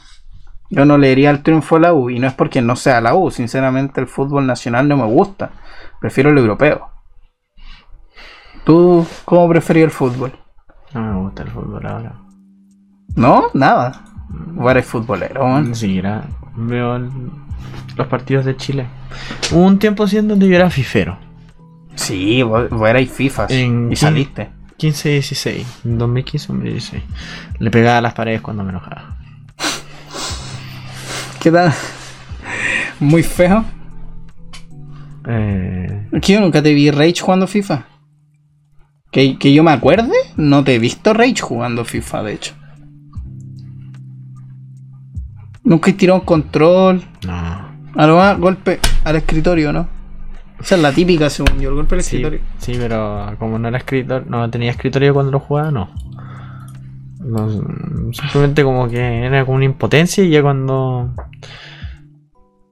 [0.69, 3.15] Yo no leería el triunfo de la U, y no es porque no sea la
[3.15, 3.31] U.
[3.31, 5.51] Sinceramente, el fútbol nacional no me gusta.
[6.01, 6.89] Prefiero el europeo.
[8.65, 10.33] ¿Tú cómo preferías el fútbol?
[10.93, 12.13] No me gusta el fútbol ahora.
[13.15, 13.45] ¿No?
[13.53, 14.03] Nada.
[14.57, 15.69] ¿O eres futbolero, weón?
[15.69, 16.23] Ni siquiera
[16.55, 17.09] veo el-
[17.95, 18.87] los partidos de Chile.
[19.51, 21.17] Hubo un tiempo así en donde yo era fifero.
[22.01, 24.49] Sí, vos, vos erais FIFA En y saliste.
[24.77, 25.63] 15-16.
[25.85, 27.01] En 2015-2016.
[27.59, 29.17] Le pegaba a las paredes cuando me enojaba.
[31.39, 31.71] ¿Qué tal?
[32.99, 33.63] Muy feo.
[35.27, 37.85] Eh, Es que yo nunca te vi Rage jugando FIFA.
[39.11, 42.53] Que, que yo me acuerde, no te he visto Rage jugando FIFA, de hecho.
[45.63, 47.03] Nunca he tirado un control.
[47.25, 47.71] no.
[47.93, 49.87] A lo más, golpe al escritorio, ¿no?
[50.61, 52.39] Esa es la típica, según yo, el golpe al Sí, escritorio.
[52.59, 55.89] sí, pero como no era escritor, no tenía escritorio cuando lo jugaba, no.
[57.19, 57.49] No,
[58.13, 61.13] Simplemente como que era como una impotencia y ya cuando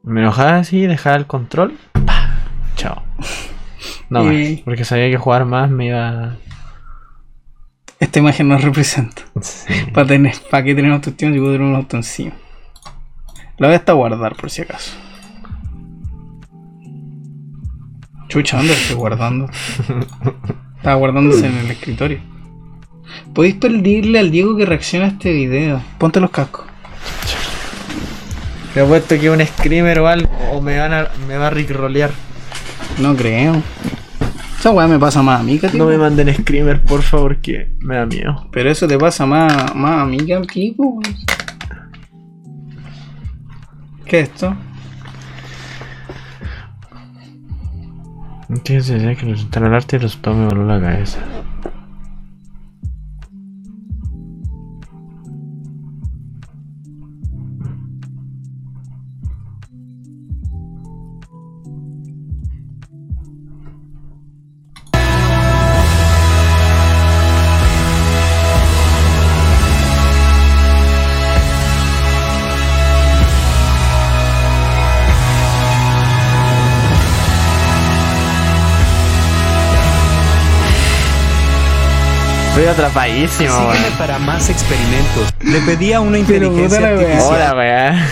[0.03, 2.35] me enojaba así, dejaba el control, ¡pah!
[2.75, 3.03] chao.
[4.09, 6.35] No más, Y- porque sabía que jugar más me iba.
[7.99, 9.21] Esta imagen nos representa.
[9.41, 9.71] Sí.
[9.93, 12.31] Para tener, para que tenemos autoestima si puedo tener un auto encima.
[13.57, 14.93] La voy hasta guardar por si acaso.
[18.29, 19.49] Chucha, ¿dónde lo estoy guardando?
[20.77, 22.19] Estaba guardándose en el escritorio.
[23.33, 25.81] Podéis pedirle al Diego que reaccione a este video.
[25.97, 26.67] Ponte los cascos.
[28.75, 32.11] Te apuesto que un screamer o algo, o me, van a, me va a rickrolear.
[32.99, 33.63] No creo.
[34.59, 35.77] Esa weá me pasa más a mí que a ti.
[35.79, 38.47] No me manden screamer, por favor, que me da miedo.
[38.51, 41.01] Pero eso te pasa más, más a mí que a ti, weón.
[44.05, 44.55] ¿Qué es esto?
[48.63, 51.19] ¿Qué se decía que resultara el arte y el resultado me voló la cabeza?
[82.71, 85.33] Atrapadísimo, Sígueme para más experimentos.
[85.41, 87.53] Le pedía una Pero inteligencia artificial.
[87.57, 88.05] Hola.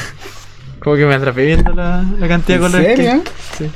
[0.84, 3.24] Como que me atrapé viendo la, la cantidad de ¿En colores serio?
[3.24, 3.65] que.
[3.65, 3.72] Sí.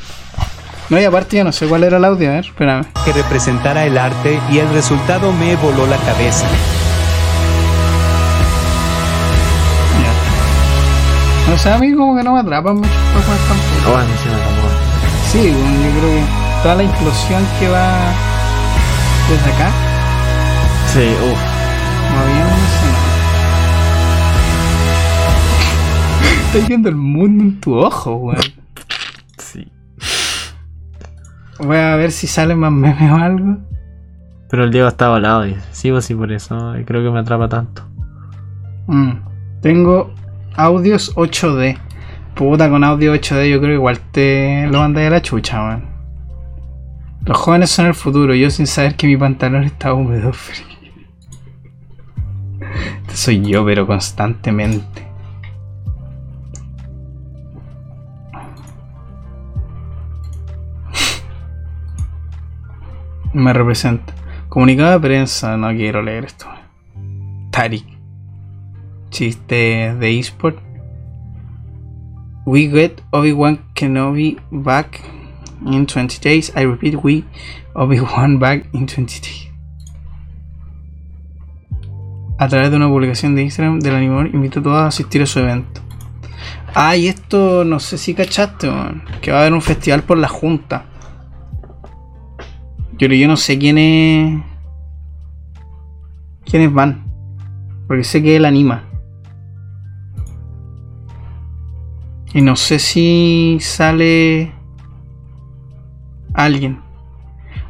[0.90, 2.86] No, y aparte yo no sé cuál era el audio, a ver, espérame.
[3.06, 6.46] que representara el arte y el resultado me voló la cabeza.
[11.50, 13.98] No sé, a mí como que no me atrapan mucho tampoco.
[13.98, 14.70] A mí se me acabó.
[15.32, 16.24] Sí, bueno, yo creo que
[16.64, 17.92] toda la implosión que va
[19.30, 19.70] desde acá,
[20.94, 21.42] Sí, uff.
[22.12, 22.98] no había una escena.
[26.48, 28.42] Estás viendo el mundo en tu ojo, weón.
[29.38, 29.72] Sí.
[31.60, 33.58] Voy a ver si sale más memes o algo.
[34.50, 35.62] Pero el Diego está volado, dice.
[35.72, 37.84] Sí, pues sí, por eso eh, creo que me atrapa tanto.
[38.88, 39.12] Mm,
[39.62, 40.14] Tengo
[40.56, 41.78] audios 8D.
[42.36, 45.86] Puta, con audio 8D yo creo que igual te lo mandáis a la chucha, weón.
[47.26, 50.34] Los jóvenes son el futuro, yo sin saber que mi pantalón está húmedo.
[50.34, 50.71] frío.
[53.14, 55.08] Soy yo, pero constantemente.
[63.34, 64.14] Me representa.
[64.50, 66.48] Comunicado de prensa, no quiero leer esto.
[67.52, 67.86] Tarik.
[69.10, 70.58] Chiste de eSport.
[72.46, 75.02] We get Obi-Wan Kenobi back
[75.66, 76.52] in 20 days.
[76.56, 77.24] I repeat, we
[77.76, 79.51] Obi-Wan back in 20 days.
[82.42, 85.28] A través de una publicación de Instagram del animador, invito a todos a asistir a
[85.28, 85.80] su evento.
[86.74, 90.18] Ah, y esto no sé si cachaste, weón, que va a haber un festival por
[90.18, 90.86] la Junta.
[92.98, 94.42] Yo, yo no sé quiénes.
[96.44, 97.06] quiénes van.
[97.86, 98.86] Porque sé que él anima.
[102.34, 104.52] Y no sé si sale
[106.34, 106.82] alguien.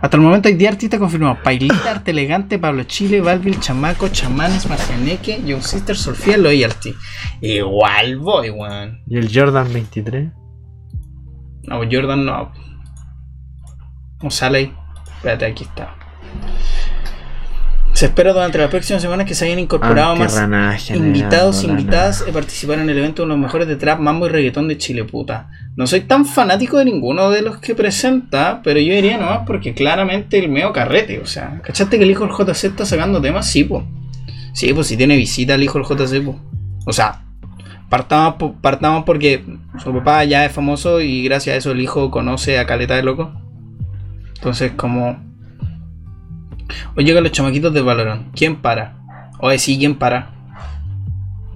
[0.01, 1.37] Hasta el momento hay 10 artistas confirmados.
[1.43, 6.95] Pailita, Arte Elegante, Pablo Chile, Balvin, Chamaco, Chamanes, Marcianeque, Young Sister, Sofía, Loyalty.
[7.39, 9.03] Igual voy, weón.
[9.07, 10.31] ¿Y el Jordan 23?
[11.63, 12.51] No, Jordan no.
[14.17, 14.73] ¿Cómo sale ahí?
[15.17, 15.95] Espérate, aquí está.
[18.01, 22.25] Se espera durante las próximas semanas que se hayan incorporado Ah, más invitados e invitadas
[22.27, 25.03] a participar en el evento de los mejores de trap, mambo y reggaetón de Chile,
[25.03, 25.51] puta.
[25.75, 29.75] No soy tan fanático de ninguno de los que presenta, pero yo diría nomás porque
[29.75, 33.47] claramente el meo carrete, o sea, ¿cachaste que el hijo del JC está sacando temas?
[33.47, 33.83] Sí, pues.
[34.53, 36.37] Sí, pues si tiene visita el hijo del JC, pues.
[36.87, 37.21] O sea,
[37.87, 39.45] partamos, partamos porque
[39.77, 43.03] su papá ya es famoso y gracias a eso el hijo conoce a Caleta de
[43.03, 43.31] Loco.
[44.37, 45.30] Entonces, como.
[46.95, 48.33] Hoy llegan los chamaquitos de Valorant.
[48.35, 48.97] ¿Quién para?
[49.39, 50.29] Oye, sí, ¿quién para?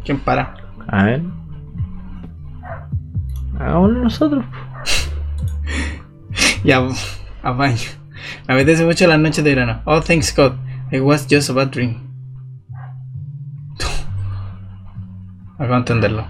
[0.03, 0.55] ¿Quién para?
[0.87, 1.21] A ver.
[3.59, 4.45] Hagámoslo nosotros.
[6.63, 6.81] Ya,
[7.43, 7.77] a baño.
[8.47, 9.81] Me apetece mucho las noches de verano.
[9.85, 10.53] Oh, thanks God.
[10.91, 12.11] It was just a bad dream.
[15.59, 16.25] Acabo de entenderlo.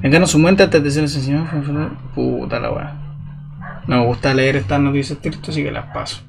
[0.00, 1.46] Vengan su antes de ser asesinado.
[2.14, 3.04] Puta la weá.
[3.86, 6.22] No me gusta leer estas noticias tristes, así que las paso.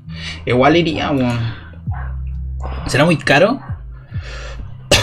[0.45, 1.39] Igual iría, weón.
[2.87, 3.59] ¿Será muy caro?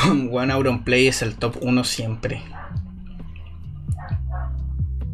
[0.31, 2.43] Weón, Auronplay es el top 1 siempre.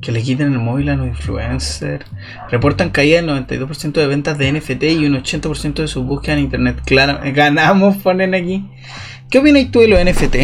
[0.01, 2.07] Que le quiten el móvil a los influencers.
[2.51, 6.44] Reportan caída del 92% de ventas de NFT y un 80% de sus búsquedas en
[6.44, 6.81] internet.
[6.85, 8.70] Claro, ganamos, ponen aquí.
[9.31, 10.37] ¿Qué opinas tú de los NFT?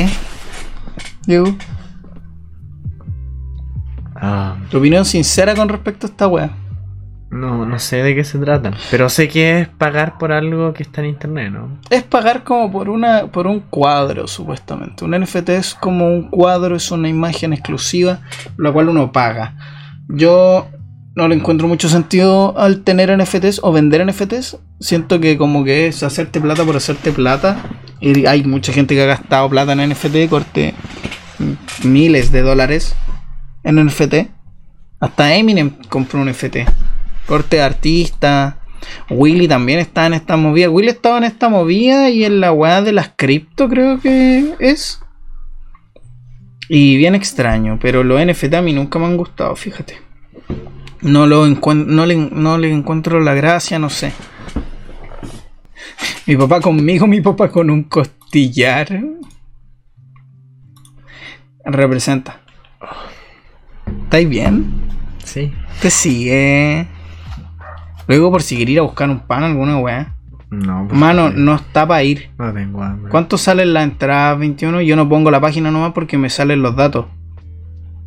[4.17, 6.64] Ah, Tu opinión sincera con respecto a esta wea.
[7.35, 8.75] No, no sé de qué se tratan.
[8.91, 11.79] Pero sé que es pagar por algo que está en internet, ¿no?
[11.91, 15.05] Es pagar como por una por un cuadro, supuestamente.
[15.05, 18.21] Un NFT es como un cuadro, es una imagen exclusiva,
[18.57, 19.57] la cual uno paga.
[20.09, 20.69] Yo
[21.17, 24.59] no le encuentro mucho sentido al tener NFTs o vender NFTs.
[24.81, 27.57] Siento que como que es hacerte plata por hacerte plata.
[28.01, 30.75] Y hay mucha gente que ha gastado plata en NFT, corte
[31.83, 32.95] miles de dólares
[33.65, 34.31] en NFT.
[35.01, 36.59] Hasta Eminem compró un NFT.
[37.27, 38.59] Corte de artista.
[39.11, 40.71] Willy también está en esta movida.
[40.71, 45.01] Willy estaba en esta movida y en la weá de las cripto creo que es.
[46.69, 49.99] Y bien extraño, pero los NFT a mí nunca me han gustado, fíjate.
[51.03, 54.13] No, lo no, le, no le encuentro la gracia, no sé.
[56.27, 58.89] Mi papá conmigo, mi papá con un costillar.
[61.67, 62.41] Representa.
[64.05, 64.73] ¿Estáis bien?
[65.23, 65.53] Sí.
[65.83, 66.87] Te sigue.
[68.07, 70.15] Luego por si quería ir a buscar un pan, alguna weá.
[70.51, 71.35] No, pues, Mano, sí.
[71.39, 72.31] no está para ir.
[72.39, 73.11] No tengo hambre.
[73.11, 74.83] ¿Cuánto sale la entrada 21?
[74.83, 77.07] Yo no pongo la página nomás porque me salen los datos.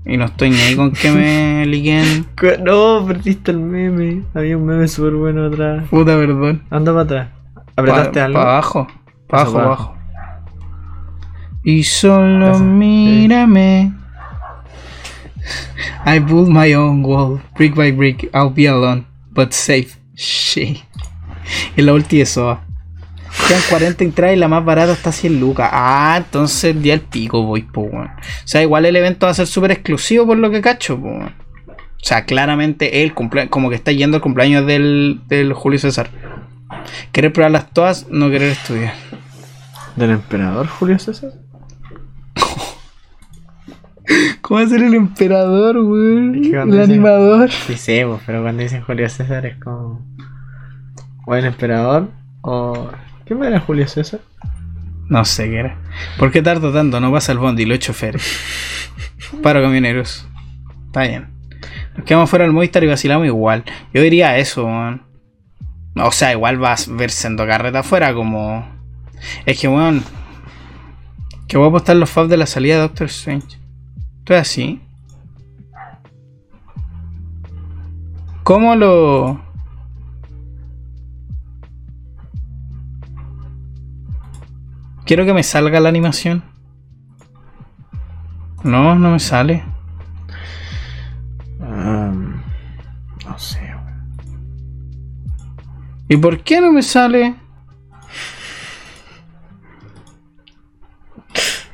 [0.06, 2.26] Y no estoy ni ahí con que me liguen.
[2.64, 4.24] No, perdiste el meme.
[4.34, 5.84] Había un meme súper bueno atrás.
[5.90, 6.62] Puta, perdón.
[6.70, 7.28] Anda para atrás.
[7.76, 8.34] ¿Apretaste Pa- algo?
[8.40, 8.88] pa' abajo.
[9.28, 9.94] Pa' Eso, abajo, abajo.
[11.64, 12.64] Y solo sí.
[12.64, 13.92] mírame.
[16.06, 17.42] I build my own wall.
[17.58, 18.30] Brick by brick.
[18.34, 19.06] I'll be alone.
[19.38, 19.90] But safe.
[20.16, 20.80] Shit.
[21.76, 22.66] Y la ulti de Soa.
[23.48, 25.70] Quedan 40 entradas y la más barata está 100 lucas.
[25.72, 27.84] Ah, entonces día el pico voy, po.
[27.84, 28.10] O
[28.46, 31.10] sea, igual el evento va a ser súper exclusivo por lo que cacho, po.
[31.10, 31.30] O
[32.02, 36.10] sea, claramente él como que está yendo al cumpleaños del, del Julio César.
[37.12, 38.96] Querer probarlas todas, no querer estudiar.
[39.96, 41.34] ¿Del emperador Julio César?
[44.42, 47.52] ¿Cómo va a ser el emperador, cuando El dicen- animador.
[47.52, 50.06] Sí, sé, pues, pero cuando dicen Julio César es como.
[51.26, 52.10] ¿O el emperador?
[52.42, 52.90] ¿O.
[53.26, 54.22] ¿Qué más era Julio César?
[55.10, 55.78] No sé qué era.
[56.18, 57.00] ¿Por qué tardo tanto?
[57.00, 58.40] No pasa el bondi, lo he hecho choferes.
[59.44, 60.28] Paro camioneros.
[60.88, 61.28] Está bien.
[61.96, 63.64] Nos quedamos fuera del Movistar y vacilamos igual.
[63.94, 65.02] Yo diría eso, weón.
[65.96, 68.66] O sea, igual vas a ver sendo carreta afuera como.
[69.46, 70.04] Es que, weón.
[71.48, 73.58] Que voy a apostar los fabs de la salida de Doctor Strange.
[74.28, 74.82] Esto es así.
[78.44, 79.40] ¿Cómo lo.?
[85.06, 86.44] Quiero que me salga la animación.
[88.66, 89.64] No, no me sale.
[91.62, 92.42] Um,
[93.26, 93.74] no sé.
[96.10, 97.34] ¿Y por qué no me sale?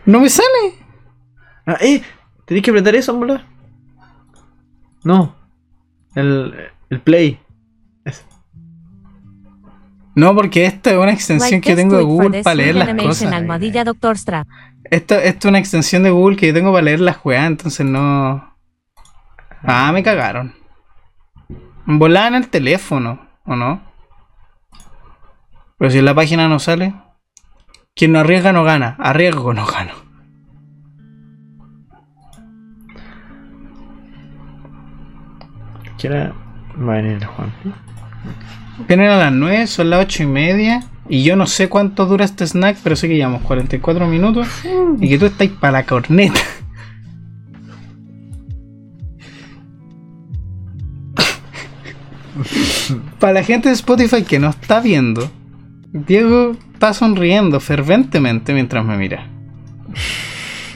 [0.06, 0.76] No me sale.
[1.66, 2.04] Ah, ¡Eh!
[2.46, 3.42] ¿Tenéis que apretar eso, boludo?
[5.04, 5.36] No.
[6.16, 6.54] El,
[6.90, 7.40] el play.
[8.06, 8.26] Es-
[10.16, 13.32] No, porque esta es una extensión que tengo de Google para leer las cosas.
[13.32, 14.16] almohadilla Doctor.
[14.92, 17.86] Esto, esto es una extensión de Google que yo tengo para leer las juegas, entonces
[17.86, 18.54] no.
[19.64, 20.54] Ah, me cagaron.
[21.86, 23.82] Volaban el teléfono, ¿o no?
[25.78, 26.94] Pero si en la página no sale.
[27.96, 28.96] Quien no arriesga no gana.
[29.00, 29.94] Arriesgo no gano.
[36.04, 36.36] ¿Qué era?
[36.78, 37.54] Va a venir el Juan.
[38.90, 40.84] Vienen a las 9, son las 8 y media.
[41.08, 44.50] Y yo no sé cuánto dura este snack, pero sé que llevamos 44 minutos
[45.00, 46.36] y que tú estás para la corneta.
[53.20, 55.32] para la gente de Spotify que no está viendo,
[55.94, 59.30] Diego está sonriendo ferventemente mientras me mira.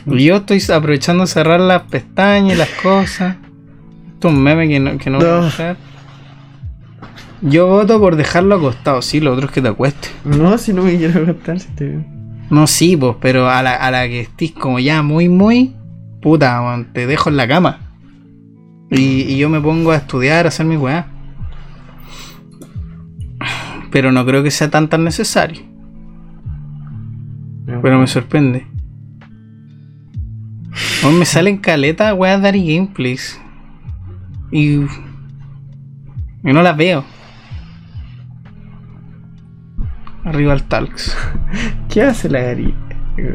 [0.05, 3.35] Y yo estoy aprovechando de cerrar las pestañas y las cosas.
[4.17, 5.77] Esto es un meme que no, que no voy a hacer.
[7.43, 10.07] Yo voto por dejarlo acostado, sí, lo otro es que te acueste.
[10.25, 12.03] No, si no me quiero acostar, si te...
[12.49, 15.75] No, sí, pues, pero a la, a la que estés como ya muy, muy,
[16.19, 17.77] puta, weón, te dejo en la cama.
[18.89, 21.11] Y, y yo me pongo a estudiar, a hacer mi weá.
[23.91, 25.61] Pero no creo que sea tan tan necesario.
[27.67, 28.65] Pero me sorprende.
[31.03, 33.39] Weón, me salen caletas, weá, Dari Gameplays.
[34.51, 34.77] Y.
[36.43, 37.03] Y no las veo.
[40.23, 41.15] Arriba al Talks.
[41.89, 42.73] ¿Qué hace la Ari?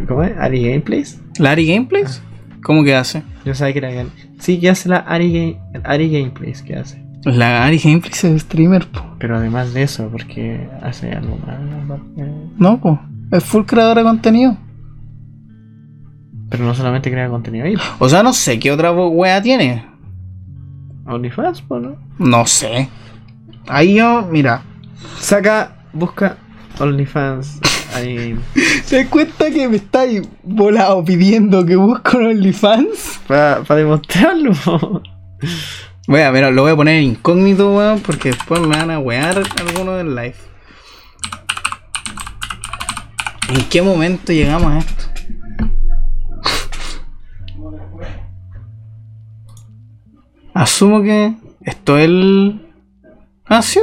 [0.06, 0.36] ¿Cómo es?
[0.38, 1.20] ¿Ari Gameplays?
[1.38, 2.22] ¿La Ari Gameplays?
[2.62, 3.22] ¿Cómo que hace?
[3.44, 4.06] Yo sabía que era.
[4.38, 5.82] Sí, ¿qué hace la Ari, Game...
[5.84, 6.62] Ari Gameplays?
[6.62, 7.02] ¿Qué hace?
[7.24, 9.00] La Ari Gameplays es streamer, po.
[9.18, 11.58] Pero además de eso, porque hace algo más.
[12.58, 13.00] No, po.
[13.32, 14.56] Es full creadora de contenido.
[16.50, 17.74] Pero no solamente crea contenido ahí.
[17.98, 19.86] O sea, no sé qué otra wea tiene.
[21.06, 21.96] OnlyFans, ¿no?
[22.18, 22.88] No sé.
[23.68, 24.62] Ahí yo, mira.
[25.18, 26.36] Saca, busca
[26.78, 27.60] OnlyFans.
[27.94, 28.38] Ari
[28.88, 33.20] ¿Te das cuenta que me estáis volado pidiendo que un OnlyFans?
[33.26, 34.52] Para demostrarlo.
[36.08, 38.98] Voy a ver, lo voy a poner en incógnito, weón, porque después me van a
[38.98, 40.34] wear alguno del live.
[43.48, 45.11] ¿En qué momento llegamos a esto?
[50.54, 52.60] Asumo que esto es el.
[53.46, 53.80] Ah, sí.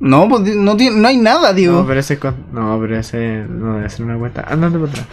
[0.00, 1.74] No, pues no, tiene- no hay nada, digo.
[1.80, 2.18] No, pero ese.
[2.52, 3.44] No, pero ese.
[3.48, 4.42] No debe ser una cuenta.
[4.48, 5.06] Andate para atrás.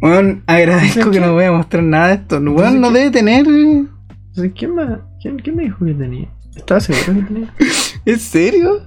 [0.00, 2.36] Weón, agradezco que no voy a mostrar nada de esto.
[2.36, 3.46] Weón, Entonces, no debe tener.
[3.46, 6.28] Entonces, ¿quién, más, quién, ¿Quién me dijo que tenía?
[6.54, 7.54] ¿Estaba seguro que tenía?
[8.04, 8.82] ¿En serio?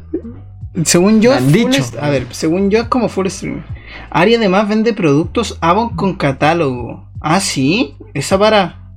[0.83, 1.83] Según yo, dicho.
[1.99, 3.63] a ver, según yo es como full streamer.
[4.11, 7.09] Ari además vende productos Avon con catálogo.
[7.21, 8.88] Ah, sí, esa para.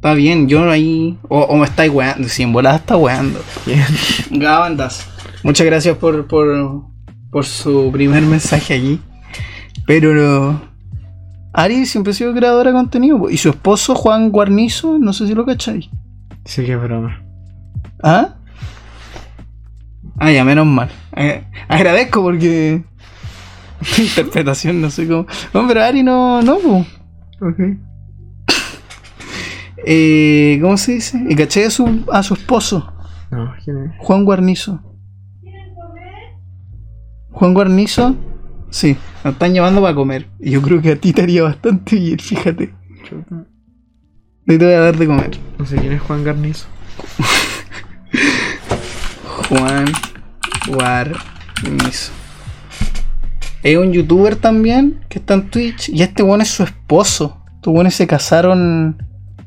[0.00, 1.18] Está bien, yo ahí.
[1.28, 2.26] O, o me estáis weando.
[2.26, 3.38] Si en volada está weando.
[4.30, 5.06] Gabandas.
[5.42, 6.84] Muchas gracias por, por,
[7.30, 8.98] por su primer mensaje allí.
[9.86, 10.58] Pero.
[11.52, 13.28] Ari siempre ha sido creadora de contenido.
[13.28, 15.90] Y su esposo, Juan Guarnizo, no sé si lo cacháis.
[16.46, 17.22] Sí, que broma.
[18.02, 18.36] ¿Ah?
[20.18, 20.88] Ah, ya, menos mal.
[21.14, 22.82] Eh, agradezco porque.
[23.98, 25.26] interpretación, no sé cómo.
[25.52, 26.86] Pero Ari no, no, po.
[27.42, 27.89] Ok.
[29.86, 31.20] Eh, ¿Cómo se dice?
[31.28, 32.92] Y caché a su, a su esposo,
[33.30, 33.92] No, ¿quién es?
[33.98, 34.82] Juan Guarnizo.
[37.32, 38.16] Juan Guarnizo,
[38.70, 40.28] sí, nos están llamando para comer.
[40.38, 42.74] Y yo creo que a ti te haría bastante bien, fíjate.
[43.04, 43.46] Chuta.
[44.48, 45.38] Ahí te voy a dar de comer.
[45.58, 46.66] No sé quién es Juan Garnizo.
[49.48, 49.84] Juan
[50.68, 52.12] Guarnizo.
[53.62, 55.88] Es un youtuber también que está en Twitch.
[55.90, 57.42] Y este weón es su esposo.
[57.56, 58.96] Estos weones se casaron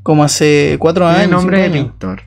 [0.04, 1.20] como hace cuatro años.
[1.22, 1.78] Tiene nombre de años.
[1.88, 2.22] pintor.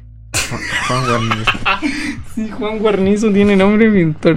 [0.48, 1.50] Juan, Juan Garnizo.
[2.34, 4.36] Sí, Juan Guarnizo tiene nombre de pintor.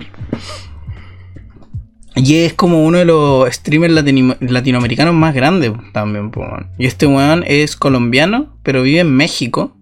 [2.15, 6.31] Y es como uno de los streamers latino- latinoamericanos más grandes también.
[6.31, 6.69] po, weón.
[6.77, 9.75] Y este weón es colombiano, pero vive en México.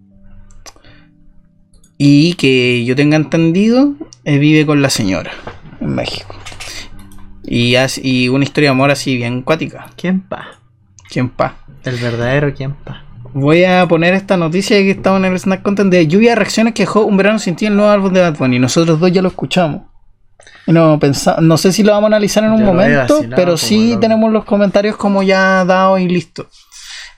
[1.96, 3.94] Y que yo tenga entendido,
[4.24, 5.30] eh, vive con la señora
[5.80, 6.34] en México.
[7.44, 9.86] Y, as- y una historia de amor así bien cuática.
[9.96, 10.58] ¿Quién pa?
[11.08, 11.56] ¿Quién pa?
[11.84, 13.04] El verdadero quién pa.
[13.34, 16.74] Voy a poner esta noticia que estaba en el Snack Content de lluvia de reacciones
[16.74, 18.58] que dejó un verano sin ti el nuevo álbum de Bad Bunny.
[18.58, 19.82] Nosotros dos ya lo escuchamos.
[20.66, 20.98] No,
[21.40, 24.30] no sé si lo vamos a analizar en un Ya momento, pero como sí tenemos
[24.30, 26.46] los comentarios como ya dados y listos.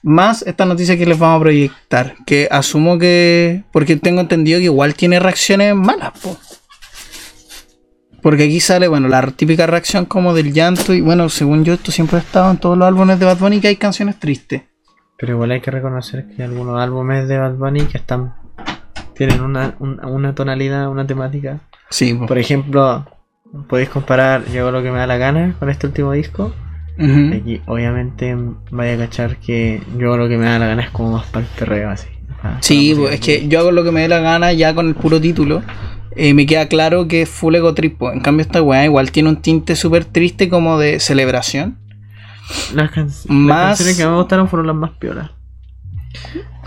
[0.03, 4.65] Más esta noticia que les vamos a proyectar, que asumo que, porque tengo entendido que
[4.65, 6.37] igual tiene reacciones malas, po.
[8.23, 11.91] Porque aquí sale, bueno, la típica reacción como del llanto y bueno, según yo esto
[11.91, 14.63] siempre ha estado en todos los álbumes de Bad Bunny que hay canciones tristes.
[15.21, 18.35] Pero igual hay que reconocer que hay algunos álbumes de Bad Bunny que están.
[19.15, 21.59] tienen una, un- una tonalidad, una temática.
[21.91, 22.25] Sí, po.
[22.27, 23.05] Por ejemplo,
[23.69, 26.55] podéis comparar Yo hago lo que me da la gana con este último disco.
[26.99, 27.35] Ujú.
[27.35, 28.35] Aquí, obviamente,
[28.71, 31.27] vaya a cachar que yo hago lo que me da la gana es como más
[31.27, 32.09] para el perreo así.
[32.43, 34.89] pa Sí, pues, es que yo hago lo que me dé la gana ya con
[34.89, 35.63] el puro título.
[36.17, 37.99] eh, me queda claro que es full ego trip.
[37.99, 38.15] pues.
[38.15, 41.77] En cambio, esta weá igual tiene un tinte súper triste como de celebración.
[42.75, 45.31] Las, can- las Más- canciones que me gustaron fueron las más piolas.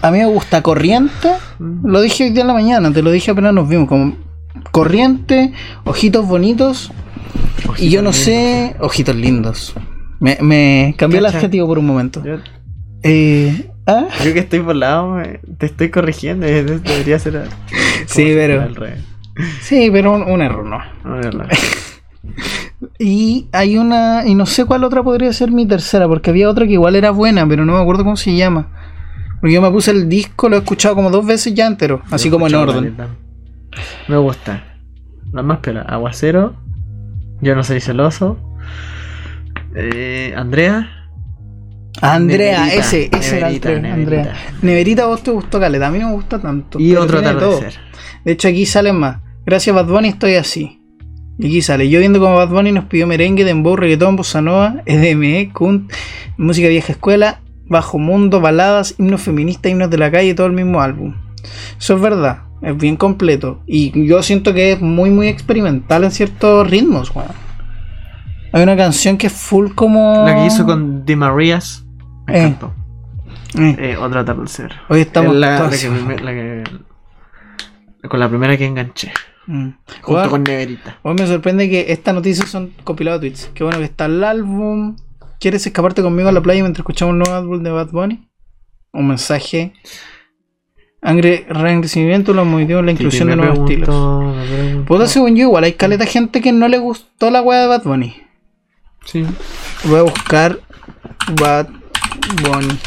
[0.01, 1.29] A mí me gusta Corriente.
[1.59, 1.87] Mm.
[1.87, 3.87] Lo dije hoy día en la mañana, te lo dije apenas nos vimos.
[3.87, 4.15] Como
[4.71, 5.53] Corriente,
[5.85, 6.91] Ojitos Bonitos
[7.77, 8.75] y yo no sé.
[8.79, 9.73] Ojitos lindos.
[10.19, 12.23] Me, me cambió el adjetivo por un momento.
[12.23, 12.35] Yo,
[13.03, 14.05] Eh, ¿ah?
[14.23, 15.17] yo que estoy por lado,
[15.57, 16.45] te estoy corrigiendo.
[16.45, 17.47] eh, Debería ser.
[18.05, 18.69] Sí, pero-.
[19.61, 20.79] Sí, pero un, un error, no.
[22.99, 24.23] Y hay una.
[24.25, 27.11] Y no sé cuál otra podría ser mi tercera, porque había otra que igual era
[27.11, 28.69] buena, pero no me acuerdo cómo se llama.
[29.39, 32.29] Porque yo me puse el disco, lo he escuchado como dos veces ya entero, así
[32.29, 32.97] como en orden.
[34.07, 34.63] Me gusta.
[35.31, 35.81] La más pela.
[35.81, 36.55] Aguacero.
[37.41, 38.37] Yo no soy celoso.
[39.75, 40.89] Eh, Andrea.
[42.01, 44.11] Andrea, Neverita, ese, ese era el Neverita, tres, Neverita.
[44.11, 44.35] Andrea.
[44.61, 46.79] Neverita, a vos te gustó caleta, a mí no me gusta tanto.
[46.79, 47.29] Y otro todo.
[47.29, 47.79] atardecer.
[48.25, 49.17] De hecho, aquí salen más.
[49.45, 50.82] Gracias Bad Bunny estoy así.
[51.39, 51.89] Y aquí sale.
[51.89, 55.91] Yo viendo como Bad Bunny nos pidió merengue, dembow, reggaetón, bossa nova, EDME, cunt,
[56.37, 60.81] música vieja escuela, bajo mundo, baladas, himnos feministas, himnos de la calle, todo el mismo
[60.81, 61.15] álbum.
[61.77, 62.43] Eso es verdad.
[62.61, 63.61] Es bien completo.
[63.65, 67.27] Y yo siento que es muy, muy experimental en ciertos ritmos, weón.
[68.53, 70.23] Hay una canción que es full como.
[70.25, 71.83] La que hizo con The Marías.
[72.27, 72.43] Me Eh.
[72.43, 72.73] encantó.
[73.57, 74.71] Eh, Eh, otro atardecer.
[74.87, 75.35] hoy estamos.
[75.35, 76.63] La, la la que-
[78.07, 79.11] con la primera que enganché.
[79.47, 79.69] Mm.
[80.01, 80.99] Junto con Neverita.
[81.01, 83.51] Hoy me sorprende que estas noticias son compilados tweets.
[83.53, 84.95] Qué bueno que está el álbum.
[85.39, 88.29] ¿Quieres escaparte conmigo a la playa mientras escuchamos un nuevo álbum de Bad Bunny?
[88.93, 89.73] Un mensaje.
[91.01, 94.85] Angre, reagradecimiento, los motivos, la inclusión de nuevos estilos.
[94.85, 97.83] Puta, según yo, igual hay caleta gente que no le gustó la weá de Bad
[97.83, 98.15] Bunny.
[99.03, 99.25] Sí.
[99.83, 100.59] Voy a buscar
[101.41, 101.67] Bad
[102.41, 102.79] Bunny.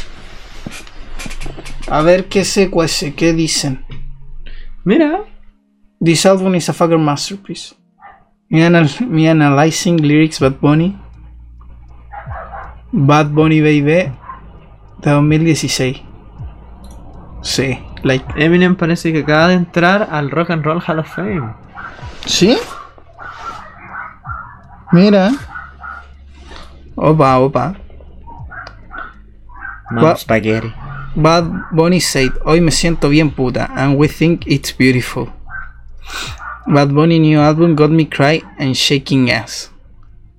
[1.88, 3.84] A ver qué se cuece, qué dicen.
[4.82, 5.24] Mira.
[6.00, 7.74] This album is a fucking masterpiece.
[8.50, 10.96] Me, anal me analyzing lyrics Bad Bunny.
[12.92, 14.12] Bad Bunny Baby
[15.00, 16.02] de 2016.
[17.42, 18.24] Sí, like.
[18.36, 21.54] Eminem parece que acaba de entrar al Rock and Roll Hall of Fame.
[22.26, 22.56] ¿Sí?
[24.92, 25.30] Mira.
[26.94, 27.74] Opa, opa.
[29.92, 30.72] Gua- Spaghetti.
[31.14, 35.32] Bad Bunny said, hoy me siento bien puta, and we think it's beautiful.
[36.66, 39.70] Bad Bunny new album got me cry and shaking ass.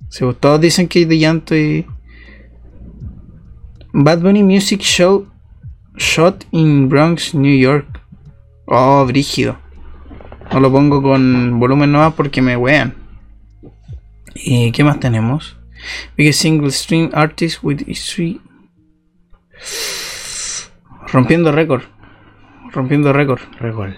[0.08, 1.86] Sí, todos dicen que hay de llanto y...
[3.92, 5.26] Bad Bunny Music Show
[5.96, 8.00] shot in Bronx, New York.
[8.66, 9.58] Oh, brígido.
[10.52, 12.94] No lo pongo con volumen nomás porque me wean.
[14.34, 15.56] ¿Y qué más tenemos?
[16.16, 18.40] Biggest single stream artist with history
[21.12, 21.82] Rompiendo récord.
[22.72, 23.40] Rompiendo récord.
[23.58, 23.96] Regol.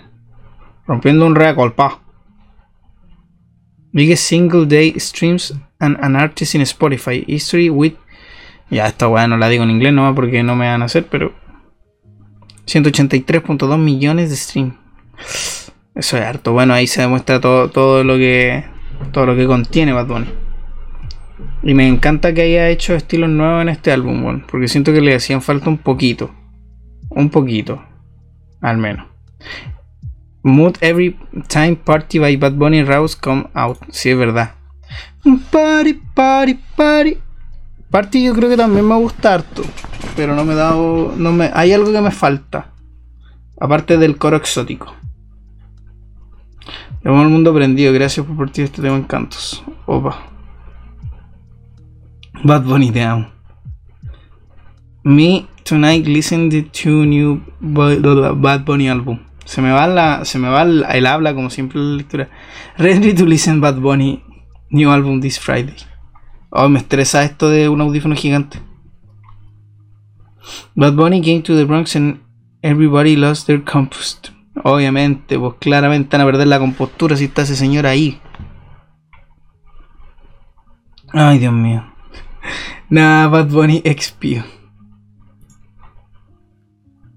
[0.87, 2.01] Rompiendo un récord, pa.
[3.93, 7.25] Biggest single day streams and an artist in Spotify.
[7.27, 7.95] History with.
[8.71, 11.07] Ya, esta weá no la digo en inglés nomás porque no me van a hacer,
[11.07, 11.35] pero.
[12.67, 14.75] 183.2 millones de streams.
[15.95, 16.53] Eso es harto.
[16.53, 18.65] Bueno, ahí se demuestra todo, todo lo que.
[19.13, 20.27] Todo lo que contiene Bad Bunny.
[21.63, 25.15] Y me encanta que haya hecho estilos nuevos en este álbum, porque siento que le
[25.15, 26.31] hacían falta un poquito.
[27.11, 27.83] Un poquito.
[28.61, 29.07] Al menos.
[30.43, 31.19] Mood Every
[31.49, 33.79] Time Party by Bad Bunny Rouse Come Out.
[33.91, 34.55] Sí, es verdad.
[35.51, 37.19] Party, party, party.
[37.91, 39.63] Party yo creo que también me gusta harto.
[40.17, 41.15] Pero no me he dado.
[41.17, 42.73] No me, hay algo que me falta.
[43.61, 44.95] Aparte del coro exótico.
[47.03, 47.93] Llevamos el mundo prendido.
[47.93, 49.63] Gracias por partir este tema encantos.
[49.87, 50.27] Opa.
[52.43, 53.31] Bad Bunny te amo.
[55.03, 59.19] Me tonight listen to two new Bad Bunny album.
[59.45, 62.29] Se me va la, se me va el, habla como siempre la lectura.
[62.79, 64.23] Ready to listen Bad Bunny
[64.71, 65.77] new album this Friday.
[66.51, 68.61] Oh, me estresa esto de un audífono gigante.
[70.75, 72.21] Bad Bunny came to the Bronx and
[72.63, 74.31] everybody lost their compost.
[74.65, 78.21] Obviamente, pues claramente van a perder la compostura si está ese señor ahí.
[81.13, 81.85] Ay, Dios mío.
[82.89, 84.45] Nah, Bad Bunny expio.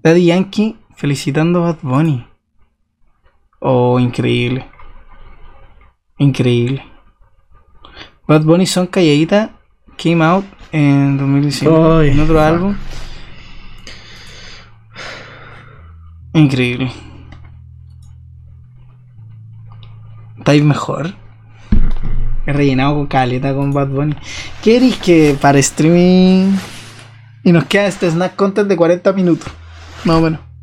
[0.04, 2.26] Daddy Yankee felicitando a Bad Bunny.
[3.60, 4.68] Oh, increíble.
[6.18, 6.84] Increíble.
[8.26, 9.52] Bad Bunny son calladita.
[9.96, 12.00] Came out en 2019.
[12.00, 12.44] Ay, en otro fuck.
[12.44, 12.76] álbum.
[16.32, 16.90] Increíble.
[20.38, 21.14] ¿Estáis mejor?
[22.46, 24.16] He rellenado con caleta con Bad Bunny.
[24.62, 26.56] ¿Queréis que para streaming?
[27.44, 29.50] Y nos queda este snack content de 40 minutos.
[30.04, 30.53] Más o menos.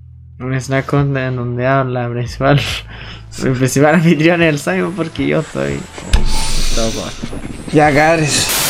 [0.42, 2.60] Un snack content donde habla principal.
[3.44, 5.80] El principal anfitrión es el Simon porque yo estoy.
[7.72, 8.61] Ya, cabres.